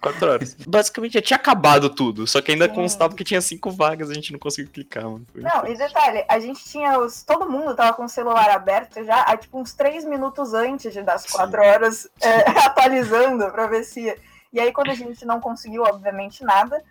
4 0.00 0.30
horas. 0.30 0.56
Basicamente 0.66 1.12
já 1.14 1.22
tinha 1.22 1.36
acabado 1.36 1.88
tudo, 1.90 2.26
só 2.26 2.40
que 2.42 2.52
ainda 2.52 2.66
Sim. 2.68 2.74
constava 2.74 3.14
que 3.14 3.22
tinha 3.22 3.40
cinco 3.40 3.70
vagas, 3.70 4.10
a 4.10 4.14
gente 4.14 4.32
não 4.32 4.38
conseguiu 4.38 4.70
clicar, 4.72 5.04
mano. 5.04 5.24
Foi- 5.32 5.42
Não, 5.42 5.66
e 5.66 5.76
detalhe, 5.76 6.24
a 6.28 6.40
gente 6.40 6.64
tinha 6.64 6.98
os. 6.98 7.22
Todo 7.22 7.48
mundo 7.48 7.74
tava 7.76 7.92
com 7.92 8.04
o 8.04 8.08
celular 8.08 8.50
aberto 8.50 9.04
já, 9.04 9.22
há, 9.22 9.36
tipo, 9.36 9.60
uns 9.60 9.72
três 9.74 10.04
minutos 10.04 10.52
antes 10.54 10.92
das 11.04 11.22
Sim. 11.22 11.28
quatro 11.32 11.62
horas, 11.62 12.08
é, 12.20 12.50
atualizando 12.66 13.50
pra 13.52 13.66
ver 13.68 13.84
se. 13.84 14.16
E 14.52 14.60
aí, 14.60 14.72
quando 14.72 14.90
a 14.90 14.94
gente 14.94 15.24
não 15.24 15.40
conseguiu, 15.40 15.82
obviamente, 15.82 16.42
nada, 16.42 16.82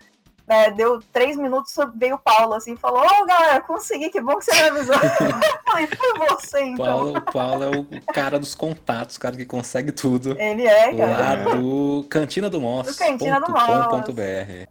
né, 0.48 0.70
deu 0.72 1.02
três 1.12 1.36
minutos, 1.36 1.74
veio 1.96 2.16
o 2.16 2.20
Paulo 2.20 2.54
assim 2.54 2.74
e 2.74 2.78
falou: 2.78 3.02
Ô 3.02 3.26
galera, 3.26 3.62
consegui, 3.62 4.10
que 4.10 4.22
bom 4.22 4.38
que 4.38 4.46
você 4.46 4.54
me 4.54 4.70
avisou. 4.70 4.96
Eu 5.26 5.72
falei, 5.72 5.88
foi 5.88 6.28
você 6.30 6.64
então. 6.64 6.86
Paulo, 6.86 7.18
o 7.18 7.22
Paulo 7.22 7.64
é 7.64 7.70
o 7.78 8.14
cara 8.14 8.40
dos 8.40 8.54
contatos, 8.54 9.16
o 9.16 9.20
cara 9.20 9.36
que 9.36 9.46
consegue 9.46 9.92
tudo. 9.92 10.40
Ele 10.40 10.66
é, 10.66 10.92
Lá 10.92 11.18
cara. 11.18 11.56
do 11.56 12.06
Cantina 12.10 12.50
do 12.50 12.62
Moss. 12.62 12.88
Do 12.88 12.96
Cantina 12.96 13.40
do 13.40 13.52
Moss. 13.52 13.64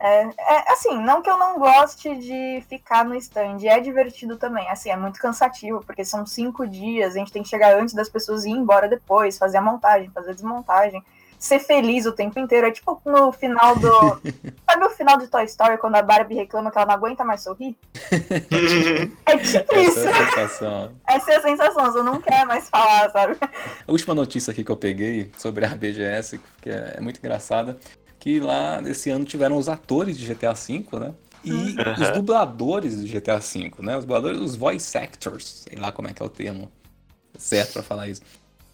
É, 0.00 0.28
é, 0.38 0.72
assim, 0.72 0.96
não 1.00 1.20
que 1.20 1.28
eu 1.28 1.36
não 1.36 1.58
goste 1.58 2.16
de 2.16 2.62
ficar 2.68 3.04
no 3.04 3.14
stand, 3.16 3.58
é 3.64 3.80
divertido 3.80 4.36
também. 4.36 4.68
Assim, 4.70 4.90
é 4.90 4.96
muito 4.96 5.18
cansativo, 5.18 5.82
porque 5.84 6.04
são 6.04 6.24
cinco 6.24 6.66
dias, 6.66 7.14
a 7.14 7.18
gente 7.18 7.32
tem 7.32 7.42
que 7.42 7.48
chegar 7.48 7.76
antes 7.76 7.94
das 7.94 8.08
pessoas 8.08 8.44
e 8.44 8.50
ir 8.50 8.52
embora 8.52 8.88
depois, 8.88 9.36
fazer 9.36 9.58
a 9.58 9.62
montagem, 9.62 10.10
fazer 10.10 10.30
a 10.30 10.34
desmontagem, 10.34 11.02
ser 11.38 11.58
feliz 11.58 12.06
o 12.06 12.12
tempo 12.12 12.38
inteiro. 12.38 12.66
É 12.66 12.70
tipo 12.70 13.00
no 13.04 13.32
final 13.32 13.76
do. 13.76 14.20
Sabe 14.74 14.86
o 14.86 14.90
final 14.90 15.16
de 15.18 15.28
Toy 15.28 15.44
Story, 15.44 15.78
quando 15.78 15.94
a 15.94 16.02
Barbie 16.02 16.34
reclama 16.34 16.68
que 16.68 16.76
ela 16.76 16.86
não 16.88 16.94
aguenta 16.94 17.24
mais 17.24 17.42
sorrir? 17.42 17.76
É 19.26 19.38
tipo 19.38 19.76
isso. 19.76 20.00
Essa 20.00 20.08
é 20.08 20.10
a 20.10 20.26
sensação. 20.26 20.92
Essa 21.08 21.32
é 21.32 21.36
a 21.36 21.42
sensação, 21.42 21.84
você 21.92 22.02
não 22.02 22.20
quer 22.20 22.44
mais 22.44 22.68
falar, 22.68 23.08
sabe? 23.12 23.36
A 23.86 23.92
última 23.92 24.14
notícia 24.16 24.50
aqui 24.50 24.64
que 24.64 24.70
eu 24.72 24.76
peguei 24.76 25.30
sobre 25.38 25.64
a 25.64 25.68
BGS, 25.68 26.40
que 26.60 26.70
é, 26.70 26.94
é 26.96 27.00
muito 27.00 27.18
engraçada, 27.18 27.78
que 28.18 28.40
lá 28.40 28.82
esse 28.84 29.10
ano 29.10 29.24
tiveram 29.24 29.56
os 29.56 29.68
atores 29.68 30.18
de 30.18 30.26
GTA 30.26 30.52
V, 30.54 30.84
né? 30.98 31.14
E 31.44 31.76
Hum. 31.78 32.02
os 32.02 32.10
dubladores 32.10 32.96
do 33.00 33.06
GTA 33.06 33.38
V, 33.38 33.72
né? 33.78 33.96
Os 33.96 34.04
dubladores, 34.04 34.40
os 34.40 34.56
voice 34.56 34.98
actors, 34.98 35.64
sei 35.68 35.78
lá 35.78 35.92
como 35.92 36.08
é 36.08 36.12
que 36.12 36.20
é 36.22 36.26
o 36.26 36.28
termo 36.28 36.68
certo 37.38 37.74
pra 37.74 37.82
falar 37.84 38.08
isso. 38.08 38.22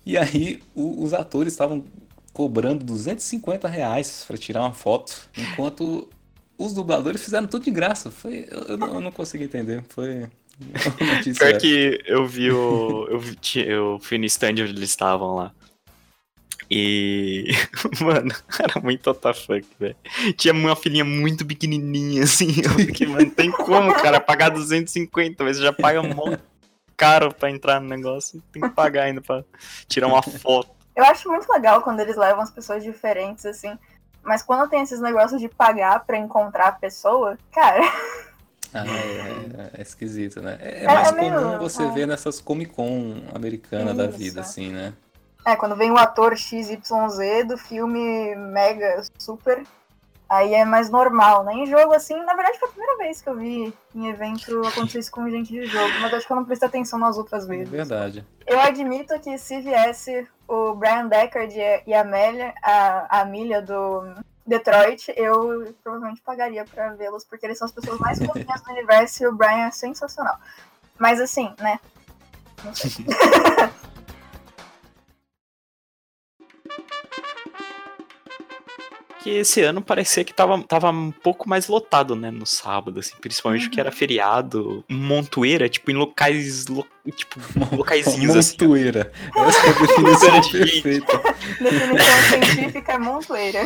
E 0.07 0.16
aí 0.16 0.62
o- 0.75 1.02
os 1.04 1.12
atores 1.12 1.52
estavam 1.52 1.85
cobrando 2.33 2.85
250 2.85 3.69
reais 3.69 4.25
pra 4.27 4.37
tirar 4.37 4.61
uma 4.63 4.73
foto, 4.73 5.29
enquanto 5.37 6.09
os 6.57 6.73
dubladores 6.75 7.23
fizeram 7.23 7.47
tudo 7.47 7.65
de 7.65 7.71
graça. 7.71 8.11
Foi, 8.11 8.47
eu, 8.51 8.61
eu 8.63 8.77
não, 8.79 8.95
eu 8.95 9.01
não 9.01 9.13
consegui 9.13 9.45
entender. 9.45 9.83
Foi. 9.89 10.27
Pior 11.39 11.59
que 11.59 12.03
eu 12.05 12.27
vi 12.27 12.51
o. 12.51 13.07
Eu, 13.09 13.19
vi- 13.19 13.39
eu 13.67 13.99
fui 14.03 14.19
no 14.19 14.27
stand 14.27 14.51
onde 14.51 14.63
eles 14.63 14.91
estavam 14.91 15.35
lá. 15.37 15.53
E. 16.71 17.47
Mano, 18.01 18.33
era 18.59 18.81
muito 18.81 19.11
WTF, 19.11 19.67
velho. 19.79 19.97
Tinha 20.37 20.55
uma 20.55 20.77
filhinha 20.77 21.05
muito 21.05 21.45
pequenininha, 21.45 22.25
assim. 22.25 22.49
Eu 22.63 22.71
fiquei, 22.87 23.07
mano, 23.07 23.31
tem 23.31 23.51
como, 23.51 23.93
cara, 23.95 24.21
pagar 24.21 24.51
250, 24.51 25.43
mas 25.43 25.57
você 25.57 25.63
já 25.63 25.73
paga 25.73 26.03
mó 26.03 26.37
caro 26.97 27.35
pra 27.35 27.51
entrar 27.51 27.81
no 27.81 27.89
negócio. 27.89 28.43
Tem 28.53 28.63
que 28.63 28.69
pagar 28.69 29.05
ainda 29.05 29.21
pra 29.21 29.43
tirar 29.89 30.07
uma 30.07 30.23
foto. 30.23 30.71
Eu 30.95 31.05
acho 31.05 31.29
muito 31.31 31.51
legal 31.53 31.83
quando 31.83 32.01
eles 32.01 32.17
levam 32.17 32.43
as 32.43 32.51
pessoas 32.51 32.83
diferentes, 32.83 33.47
assim. 33.47 33.79
Mas 34.23 34.43
quando 34.43 34.69
tem 34.69 34.83
esses 34.83 35.01
negócios 35.01 35.41
de 35.41 35.49
pagar 35.49 36.01
pra 36.05 36.19
encontrar 36.19 36.69
a 36.69 36.73
pessoa, 36.73 37.39
cara, 37.53 37.81
Ah, 38.73 38.85
é, 38.87 39.81
é 39.81 39.83
esquisito, 39.83 40.41
né? 40.41 40.57
É, 40.61 40.83
é 40.83 40.85
É, 40.85 40.87
mais 40.87 41.09
é 41.09 41.13
meio- 41.13 41.33
comum 41.35 41.59
você 41.59 41.83
é. 41.83 41.91
ver 41.91 42.07
nessas 42.07 42.41
Comic 42.41 42.73
Con 42.73 43.17
americana 43.35 43.93
da 43.93 44.07
Isso. 44.07 44.17
vida, 44.19 44.41
assim, 44.43 44.71
né? 44.71 44.93
é, 45.45 45.57
quando 45.57 45.75
vem 45.75 45.91
o 45.91 45.97
ator 45.97 46.37
XYZ 46.37 46.79
do 47.49 47.57
filme 47.59 48.37
mega 48.37 49.03
super, 49.19 49.65
aí 50.31 50.55
é 50.55 50.65
mais 50.65 50.89
normal, 50.89 51.43
né? 51.45 51.53
Em 51.55 51.67
jogo, 51.67 51.93
assim, 51.93 52.15
na 52.25 52.35
verdade 52.35 52.59
foi 52.59 52.69
a 52.69 52.73
primeira 52.73 52.97
vez 52.99 53.21
que 53.21 53.29
eu 53.29 53.37
vi 53.37 53.75
em 53.95 54.09
evento 54.09 54.67
acontecer 54.69 55.01
isso 55.01 55.11
com 55.11 55.29
gente 55.29 55.49
de 55.53 55.67
jogo, 55.67 55.93
mas 56.01 56.15
acho 56.15 56.27
que 56.27 56.33
eu 56.33 56.37
não 56.37 56.45
prestei 56.45 56.69
atenção 56.69 56.99
nas 56.99 57.19
outras 57.19 57.45
É 57.45 57.49
vezes. 57.49 57.69
verdade. 57.69 58.25
Eu 58.47 58.61
admito 58.61 59.19
que 59.19 59.37
se 59.37 59.61
viesse 59.61 60.27
o 60.47 60.75
Brian 60.75 61.07
Deckard 61.09 61.55
e 61.87 61.93
a- 61.93 61.99
a 61.99 62.01
Amélia, 62.03 62.55
a, 62.63 63.21
a 63.21 63.61
do 63.61 64.15
Detroit, 64.47 65.13
eu 65.17 65.75
provavelmente 65.83 66.21
pagaria 66.23 66.65
pra 66.65 66.91
vê-los, 66.95 67.25
porque 67.25 67.47
eles 67.47 67.59
são 67.59 67.67
as 67.67 67.73
pessoas 67.73 67.99
mais 67.99 68.19
fofinhas 68.25 68.61
do 68.63 68.71
universo 68.71 69.23
e 69.23 69.27
o 69.27 69.33
Brian 69.35 69.67
é 69.67 69.71
sensacional. 69.71 70.39
Mas 70.99 71.21
assim, 71.21 71.53
né? 71.59 71.79
Não 72.65 72.75
sei. 72.75 72.91
Que 79.23 79.31
esse 79.31 79.61
ano 79.62 79.83
parecia 79.83 80.25
que 80.25 80.33
tava, 80.33 80.62
tava 80.62 80.91
um 80.91 81.11
pouco 81.11 81.47
mais 81.49 81.69
lotado, 81.69 82.17
né? 82.17 82.31
No 82.31 82.47
sábado, 82.47 83.00
assim. 83.00 83.12
Principalmente 83.21 83.67
porque 83.69 83.79
era 83.81 83.93
feriado. 83.93 84.83
Montoeira, 84.89 85.69
tipo, 85.69 85.91
em 85.91 85.95
locais. 85.95 86.67
lo- 86.69 86.87
tipo, 87.15 87.39
locaizinhos 87.77 88.35
assim. 88.35 88.57
Montoeira. 88.61 89.12
Essa 89.37 89.67
é 89.67 89.69
a 89.69 89.73
definição 89.73 90.41
perfeita. 90.50 91.23
Definição 91.61 92.23
científica 92.31 92.93
é 92.93 92.99
montoeira. 92.99 93.59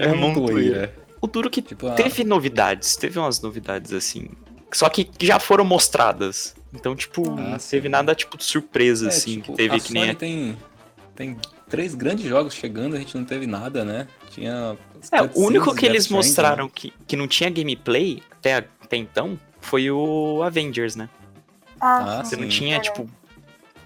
É 0.00 0.12
montoeira. 0.14 0.94
O 1.20 1.26
duro 1.26 1.48
que 1.50 1.62
Tipo, 1.62 1.90
teve 1.94 2.24
novidades, 2.24 2.96
teve 2.96 3.18
umas 3.18 3.40
novidades 3.40 3.92
assim. 3.92 4.28
Só 4.72 4.88
que 4.88 5.08
já 5.20 5.38
foram 5.38 5.64
mostradas. 5.64 6.54
Então, 6.74 6.94
tipo, 6.96 7.22
Ah, 7.38 7.50
não 7.52 7.58
sim. 7.58 7.70
teve 7.70 7.88
nada, 7.88 8.14
tipo, 8.14 8.36
de 8.36 8.44
surpresa, 8.44 9.06
é, 9.06 9.08
assim. 9.08 9.36
tipo, 9.40 9.52
que 9.52 9.56
teve 9.56 9.76
a 9.76 9.80
que 9.80 9.92
nem. 9.92 10.02
Sony 10.02 10.12
a- 10.12 10.14
tem, 10.16 10.58
tem 11.16 11.36
três 11.68 11.94
grandes 11.94 12.24
jogos 12.26 12.54
chegando, 12.54 12.96
a 12.96 12.98
gente 12.98 13.16
não 13.16 13.24
teve 13.24 13.46
nada, 13.46 13.84
né? 13.84 14.06
Tinha. 14.30 14.76
É, 15.12 15.22
o 15.22 15.46
único 15.46 15.74
que 15.74 15.86
eles 15.86 16.04
Stranding, 16.04 16.26
mostraram 16.26 16.64
né? 16.64 16.70
que, 16.74 16.92
que 17.06 17.16
não 17.16 17.28
tinha 17.28 17.50
gameplay 17.50 18.22
até, 18.32 18.54
até 18.54 18.96
então 18.96 19.38
foi 19.60 19.90
o 19.90 20.42
Avengers, 20.42 20.96
né? 20.96 21.08
Ah, 21.80 22.22
Você 22.24 22.34
não 22.36 22.44
Sim. 22.44 22.48
tinha, 22.48 22.80
tipo, 22.80 23.08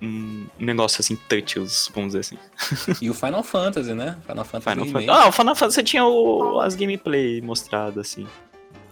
um 0.01 0.47
negócio 0.59 1.01
assim, 1.01 1.17
touches, 1.29 1.91
vamos 1.95 2.15
dizer 2.15 2.21
assim. 2.21 2.39
E 3.03 3.11
o 3.11 3.15
Final 3.15 3.43
Fantasy, 3.43 3.95
né? 3.95 4.17
Final 4.27 4.45
Fantasy 4.45 4.81
Final. 4.81 4.87
Fantasy. 4.87 5.11
Ah, 5.11 5.29
o 5.29 5.33
Final 5.33 5.55
Fantasy 5.55 5.83
tinha 5.83 6.05
o, 6.05 6.61
as 6.61 6.75
gameplay 6.75 7.41
mostradas, 7.41 7.99
assim. 7.99 8.27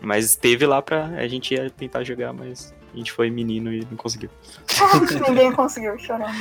Mas 0.00 0.36
teve 0.36 0.66
lá 0.66 0.80
pra. 0.80 1.06
A 1.06 1.28
gente 1.28 1.52
ia 1.54 1.68
tentar 1.70 2.04
jogar, 2.04 2.32
mas 2.32 2.72
a 2.92 2.96
gente 2.96 3.12
foi 3.12 3.30
menino 3.30 3.72
e 3.72 3.86
não 3.90 3.96
conseguiu. 3.96 4.30
Ninguém 5.28 5.52
conseguiu 5.52 5.98
chorando. 5.98 6.34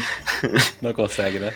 Não 0.81 0.93
consegue, 0.93 1.39
né? 1.39 1.53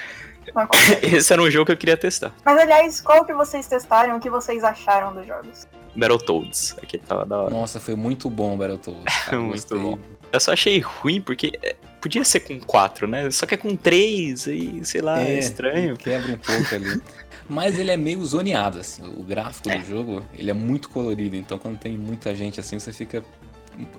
Esse 1.01 1.31
era 1.33 1.41
um 1.41 1.49
jogo 1.49 1.65
que 1.67 1.71
eu 1.71 1.77
queria 1.77 1.97
testar. 1.97 2.33
Mas 2.43 2.57
aliás, 2.57 3.01
qual 3.01 3.25
que 3.25 3.33
vocês 3.33 3.67
testaram? 3.67 4.17
O 4.17 4.19
que 4.19 4.29
vocês 4.29 4.63
acharam 4.63 5.13
dos 5.13 5.25
jogos? 5.25 5.67
Battletoads. 5.95 6.75
Aquele 6.81 7.03
tava 7.03 7.25
da 7.25 7.37
hora. 7.41 7.49
Nossa, 7.49 7.79
foi 7.79 7.95
muito 7.95 8.29
bom 8.29 8.53
o 8.55 8.57
Battletoads. 8.57 9.03
cara, 9.25 9.39
Muito 9.39 9.53
gostei. 9.53 9.77
bom. 9.79 9.97
Eu 10.31 10.39
só 10.39 10.53
achei 10.53 10.79
ruim 10.79 11.21
porque 11.21 11.57
é, 11.61 11.75
podia 12.01 12.23
ser 12.23 12.39
com 12.41 12.59
4, 12.59 13.07
né? 13.07 13.29
Só 13.31 13.45
que 13.45 13.53
é 13.53 13.57
com 13.57 13.75
3 13.75 14.47
aí, 14.47 14.83
sei 14.83 15.01
lá, 15.01 15.21
é, 15.21 15.37
estranho. 15.37 15.95
Quebra 15.95 16.33
um 16.33 16.37
pouco 16.37 16.75
ali. 16.75 17.01
Mas 17.47 17.77
ele 17.77 17.91
é 17.91 17.97
meio 17.97 18.23
zoneado, 18.25 18.79
assim. 18.79 19.03
O 19.15 19.21
gráfico 19.21 19.69
É. 19.69 19.77
do 19.77 19.85
jogo, 19.85 20.25
ele 20.33 20.49
é 20.49 20.53
muito 20.53 20.89
colorido. 20.89 21.35
Então 21.35 21.59
quando 21.59 21.77
tem 21.77 21.95
muita 21.97 22.33
gente 22.33 22.59
assim, 22.59 22.79
você 22.79 22.91
fica. 22.91 23.23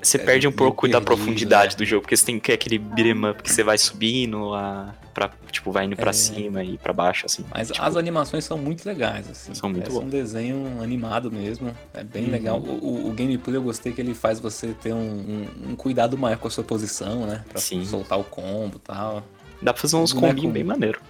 Você 0.02 0.16
é, 0.16 0.21
perde 0.21 0.47
um 0.49 0.52
pouco 0.52 0.87
da 0.87 1.00
perdido, 1.00 1.04
profundidade 1.07 1.73
né? 1.75 1.78
do 1.78 1.85
jogo, 1.85 2.02
porque 2.02 2.16
você 2.16 2.25
tem 2.26 2.38
que 2.38 2.47
ter 2.47 2.52
aquele 2.54 2.78
beat'em 2.78 3.31
up 3.31 3.43
que 3.43 3.50
você 3.52 3.62
vai 3.64 3.76
subindo, 3.78 4.54
a, 4.54 4.95
pra, 5.12 5.31
tipo, 5.50 5.73
vai 5.73 5.85
indo 5.87 5.97
pra 5.97 6.11
É. 6.11 6.12
cima 6.12 6.62
e 6.62 6.78
pra 6.78 6.93
baixo, 6.93 7.26
assim. 7.26 7.45
Mas 7.52 7.69
Tipo, 7.71 7.83
as 7.83 7.97
animações 7.97 8.45
são 8.45 8.57
muito 8.59 8.85
legais, 8.87 9.28
assim. 9.31 9.54
São 9.54 9.69
muito 9.71 9.90
um 9.90 9.95
boas. 9.95 10.07
desenho 10.11 10.81
animado 10.83 11.31
mesmo. 11.31 11.75
É 11.93 12.04
bem 12.04 12.25
Uhum. 12.26 12.31
legal. 12.31 12.59
O, 12.59 12.73
o- 12.85 13.09
o 13.11 13.12
gameplay 13.12 13.57
eu 13.57 13.62
gostei 13.62 13.93
que 13.93 14.00
ele 14.00 14.14
faz 14.14 14.38
você 14.40 14.69
ter 14.81 14.93
um, 14.93 14.99
um- 14.99 15.71
um 15.71 15.76
cuidado 15.76 16.16
maior 16.16 16.37
com 16.38 16.49
a 16.49 16.50
sua 16.50 16.64
posição, 16.64 17.26
né? 17.26 17.43
Pra 17.49 17.61
Sim. 17.61 17.85
soltar 17.85 18.19
o 18.19 18.25
combo 18.25 18.76
e 18.76 18.81
tal. 18.81 19.23
Dá 19.62 19.73
pra 19.73 19.81
fazer 19.83 19.97
uns 19.97 20.12
boneco- 20.12 20.35
combinhos 20.35 20.52
bem 20.52 20.64
maneiro. 20.64 21.00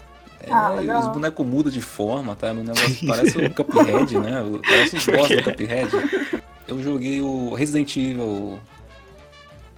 É, 0.41 0.53
Ah, 0.53 0.99
os 1.01 1.09
bonecos 1.09 1.47
mudam 1.47 1.73
de 1.73 1.81
forma, 1.81 2.37
tá? 2.37 2.51
O 2.51 2.55
negócio 2.55 2.97
parece 3.07 3.39
o 3.39 3.51
Cuphead, 3.55 4.19
né? 4.19 4.43
Parece 4.63 4.97
os 4.97 5.07
boss 5.07 5.29
do 5.29 5.43
Cuphead. 5.43 6.43
Eu 6.67 6.83
joguei 6.83 7.21
o 7.21 7.53
Resident 7.55 7.97
Evil 7.97 8.59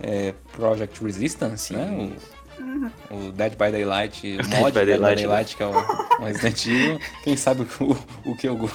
é, 0.00 0.34
Project 0.52 1.02
Resistance, 1.02 1.72
né? 1.72 2.12
O 3.10 3.32
Dead 3.32 3.52
by 3.52 3.70
Daylight, 3.70 4.38
o 4.38 4.42
Dead 4.42 4.60
mod 4.60 4.72
by 4.72 4.86
Dead 4.86 4.96
by 4.96 5.02
Daylight, 5.02 5.22
Daylight, 5.22 5.56
que 5.56 5.62
é 5.62 5.66
o, 5.66 5.70
o 5.70 6.24
Resident 6.24 6.66
Evil. 6.66 7.00
Quem 7.24 7.36
sabe 7.36 7.66
o, 7.80 8.30
o 8.30 8.36
que 8.36 8.48
eu. 8.48 8.70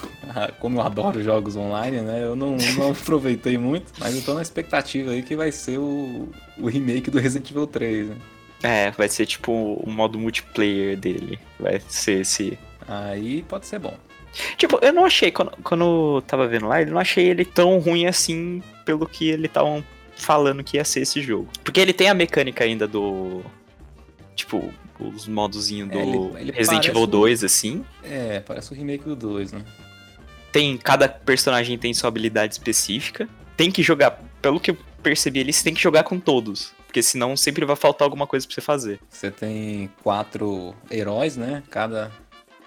Como 0.60 0.80
eu 0.80 0.82
adoro 0.82 1.24
jogos 1.24 1.56
online, 1.56 2.01
né? 2.01 2.24
Eu 2.24 2.36
não, 2.36 2.58
não 2.77 2.91
aproveitei 2.91 3.58
muito, 3.58 3.91
mas 3.98 4.15
eu 4.15 4.22
tô 4.22 4.34
na 4.34 4.41
expectativa 4.41 5.12
aí 5.12 5.24
que 5.24 5.36
vai 5.36 5.51
ser 5.51 5.77
o, 5.77 6.30
o 6.58 6.68
remake 6.68 7.10
do 7.10 7.20
Resident 7.20 7.50
Evil 7.51 7.68
3, 7.68 8.10
né? 8.10 8.15
É, 8.63 8.91
vai 8.91 9.10
ser 9.10 9.25
tipo 9.25 9.51
o 9.51 9.89
modo 9.89 10.20
multiplayer 10.20 10.98
dele. 10.98 11.39
Vai 11.60 11.82
ser 11.88 12.22
esse. 12.22 12.60
Aí 12.88 13.44
pode 13.44 13.65
ser 13.65 13.80
bom. 13.80 13.98
Tipo, 14.58 14.80
eu 14.82 14.94
não 14.94 15.06
achei, 15.06 15.32
quando, 15.32 15.52
quando 15.64 15.84
eu 16.18 16.22
tava 16.26 16.48
vendo 16.48 16.68
lá, 16.68 16.82
eu 16.82 16.88
não 16.92 17.00
achei 17.00 17.28
ele 17.28 17.44
tão 17.46 17.78
ruim 17.80 18.06
assim 18.08 18.64
pelo 18.86 19.06
que 19.08 19.28
ele 19.30 19.48
estavam 19.48 19.84
falando 20.16 20.64
que 20.64 20.78
ia 20.78 20.86
ser 20.86 21.02
esse 21.02 21.22
jogo. 21.22 21.50
Porque 21.64 21.80
ele 21.80 21.94
tem 21.94 22.10
a 22.10 22.14
mecânica 22.14 22.64
ainda 22.64 22.88
do. 22.88 23.42
Tipo, 24.36 24.74
os 25.00 25.28
modozinhos 25.28 25.90
do 25.90 25.98
É, 25.98 26.02
ele- 26.02 26.40
ele 26.40 26.52
Resident 26.52 26.88
Evil 26.88 27.02
um- 27.02 27.08
2, 27.08 27.44
assim. 27.44 27.84
É, 28.04 28.40
parece 28.40 28.72
o 28.72 28.76
remake 28.76 29.04
do 29.04 29.16
2, 29.16 29.52
né? 29.52 29.64
Tem. 30.52 30.78
Cada 30.78 31.08
personagem 31.10 31.78
tem 31.78 31.94
sua 31.94 32.08
habilidade 32.08 32.54
específica. 32.54 33.28
Tem 33.58 33.72
que 33.72 33.82
jogar. 33.84 34.22
Pelo 34.42 34.60
que 34.60 34.72
eu 34.72 34.78
percebi 35.04 35.42
ali, 35.42 35.52
você 35.54 35.64
tem 35.64 35.74
que 35.74 35.82
jogar 35.82 36.04
com 36.04 36.20
todos. 36.20 36.72
Porque 36.88 37.02
senão 37.02 37.38
sempre 37.38 37.66
vai 37.66 37.76
faltar 37.76 38.06
alguma 38.06 38.28
coisa 38.28 38.46
pra 38.46 38.54
você 38.54 38.62
fazer. 38.62 39.00
Você 39.10 39.32
tem 39.32 39.90
quatro 40.04 40.76
heróis, 40.90 41.38
né? 41.38 41.64
Cada, 41.70 42.12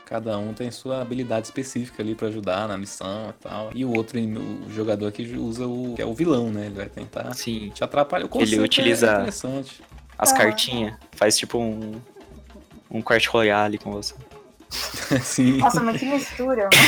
cada 0.06 0.36
um 0.38 0.52
tem 0.52 0.70
sua 0.70 1.00
habilidade 1.00 1.46
específica 1.46 2.02
ali 2.02 2.14
pra 2.14 2.28
ajudar 2.28 2.68
na 2.68 2.76
missão 2.76 3.30
e 3.30 3.42
tal. 3.42 3.70
E 3.74 3.84
o 3.84 3.94
outro, 3.96 4.18
o 4.20 4.70
jogador 4.70 5.10
que 5.12 5.22
usa 5.36 5.66
o. 5.66 5.94
que 5.96 6.02
é 6.02 6.06
o 6.06 6.14
vilão, 6.14 6.50
né? 6.50 6.66
Ele 6.66 6.74
vai 6.74 6.88
tentar 6.88 7.32
Sim. 7.34 7.70
te 7.74 7.82
atrapalhar. 7.82 8.24
O 8.24 8.26
Ele 8.26 8.32
conceito 8.32 8.60
é 8.60 8.64
utiliza- 8.64 9.12
interessante. 9.12 9.82
As 10.18 10.32
Ah. 10.32 10.36
cartinhas. 10.36 10.94
Faz 11.12 11.36
tipo 11.36 11.58
um. 11.58 11.94
Um 12.90 13.02
Clash 13.02 13.26
Royale 13.26 13.78
com 13.78 13.90
você. 13.92 14.14
Sim. 15.22 15.58
Nossa, 15.58 15.80
mas 15.82 15.98
que 15.98 16.06
mistura. 16.06 16.68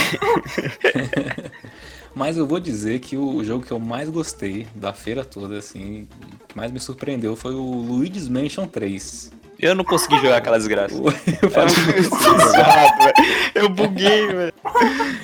Mas 2.14 2.38
eu 2.38 2.46
vou 2.46 2.58
dizer 2.58 3.00
que 3.00 3.14
o 3.16 3.44
jogo 3.44 3.64
que 3.66 3.70
eu 3.72 3.78
mais 3.78 4.08
gostei 4.08 4.66
da 4.74 4.90
feira 4.94 5.22
toda, 5.22 5.58
assim, 5.58 6.08
que 6.48 6.56
mais 6.56 6.72
me 6.72 6.80
surpreendeu 6.80 7.36
foi 7.36 7.54
o 7.54 7.60
Luigi's 7.62 8.26
Mansion 8.26 8.66
3. 8.66 9.30
Eu 9.58 9.74
não 9.74 9.84
consegui 9.84 10.16
jogar 10.16 10.36
aquela 10.38 10.58
desgraça. 10.58 10.94
Eu 11.42 11.50
falei, 11.50 11.74
velho. 11.74 12.10
Eu 13.54 13.68
buguei, 13.68 14.26
velho. 14.26 14.54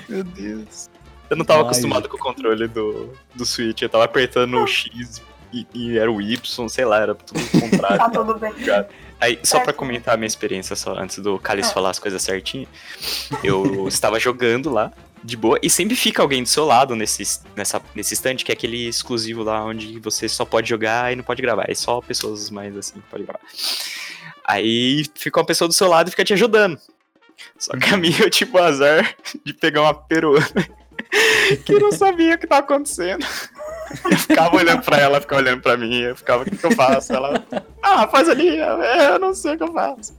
Meu 0.09 0.25
Deus. 0.25 0.89
Eu 1.31 1.37
não 1.37 1.45
tava 1.45 1.61
Mas- 1.65 1.69
acostumado 1.73 2.09
com 2.09 2.17
o 2.17 2.21
controle 2.21 2.67
do, 2.69 3.11
do 3.35 3.45
Switch. 3.45 3.83
Eu 3.83 3.89
tava 3.89 4.05
apertando 4.05 4.59
o 4.59 4.67
X 4.67 5.23
e, 5.53 5.67
e 5.75 5.99
era 5.99 6.11
o 6.11 6.21
Y, 6.21 6.69
sei 6.69 6.85
lá, 6.85 7.01
era 7.01 7.15
tudo 7.15 7.41
o 7.41 7.61
contrário. 7.61 7.99
Tá 7.99 8.11
tudo 8.11 8.39
bem. 8.39 8.53
Aí, 9.21 9.39
só 9.43 9.61
pra 9.61 9.73
comentar 9.73 10.15
a 10.15 10.17
minha 10.17 10.27
experiência, 10.27 10.75
só 10.75 10.95
antes 10.99 11.19
do 11.19 11.39
Cálice 11.39 11.71
Ah. 11.71 11.75
falar 11.75 11.91
as 11.91 11.99
coisas 11.99 12.21
certinho, 12.23 12.67
eu 13.45 13.87
estava 13.87 14.19
jogando 14.19 14.69
lá, 14.69 14.91
de 15.23 15.37
boa, 15.37 15.57
e 15.63 15.71
sempre 15.71 15.95
fica 15.95 16.21
alguém 16.21 16.43
do 16.43 16.49
seu 16.49 16.65
lado 16.65 16.97
nesse, 16.97 17.41
nessa, 17.55 17.81
nesse 17.95 18.15
stand, 18.15 18.37
que 18.37 18.51
é 18.51 18.55
aquele 18.55 18.89
exclusivo 18.89 19.45
lá 19.45 19.65
onde 19.65 20.01
você 20.01 20.29
só 20.29 20.45
pode 20.45 20.69
jogar 20.69 21.13
e 21.13 21.17
não 21.17 21.23
pode 21.23 21.41
gravar. 21.41 21.67
É 21.71 21.75
só 21.75 22.01
pessoas 22.01 22.51
mais 22.51 22.77
assim 22.77 22.95
que 22.95 23.07
podem 23.09 23.25
gravar. 23.25 23.41
Aí 24.47 25.05
fica 25.15 25.41
uma 25.41 25.47
pessoa 25.47 25.69
do 25.69 25.75
seu 25.75 25.89
lado 25.89 26.09
e 26.09 26.11
fica 26.11 26.25
te 26.25 26.33
ajudando. 26.33 26.79
Só 27.59 27.77
que 27.77 27.93
a 27.93 27.97
minha 27.97 28.21
eu 28.21 28.31
tipo 28.31 28.59
azar 28.59 29.15
de 29.45 29.53
pegar 29.55 29.83
uma 29.83 29.95
peruana 29.95 30.47
que 31.65 31.79
não 31.79 31.93
sabia 31.93 32.35
o 32.35 32.39
que 32.39 32.47
tava 32.47 32.63
acontecendo. 32.63 33.27
Eu 34.11 34.17
ficava 34.17 34.57
olhando 34.57 34.83
pra 34.83 34.99
ela, 34.99 35.21
ficava 35.21 35.43
olhando 35.43 35.61
pra 35.61 35.77
mim, 35.77 36.01
eu 36.01 36.17
ficava, 36.17 36.43
o 36.43 36.47
que, 36.47 36.57
que 36.57 36.65
eu 36.65 36.73
faço? 36.73 37.13
Ela, 37.13 37.45
ah, 37.83 38.09
faz 38.09 38.29
ali, 38.29 38.59
eu, 38.59 38.83
eu 38.83 39.19
não 39.19 39.35
sei 39.35 39.55
o 39.55 39.59
que 39.59 39.65
eu 39.65 39.73
faço. 39.73 40.17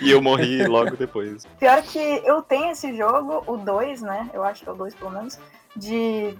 e 0.00 0.10
eu 0.10 0.20
morri 0.20 0.66
logo 0.66 0.96
depois. 0.96 1.46
Pior 1.58 1.82
que 1.82 1.98
eu 1.98 2.42
tenho 2.42 2.72
esse 2.72 2.94
jogo, 2.96 3.42
o 3.46 3.56
2, 3.56 4.02
né? 4.02 4.30
Eu 4.34 4.44
acho 4.44 4.62
que 4.62 4.68
é 4.68 4.72
o 4.72 4.76
2 4.76 4.94
pelo 4.94 5.10
menos, 5.10 5.38
de 5.74 6.34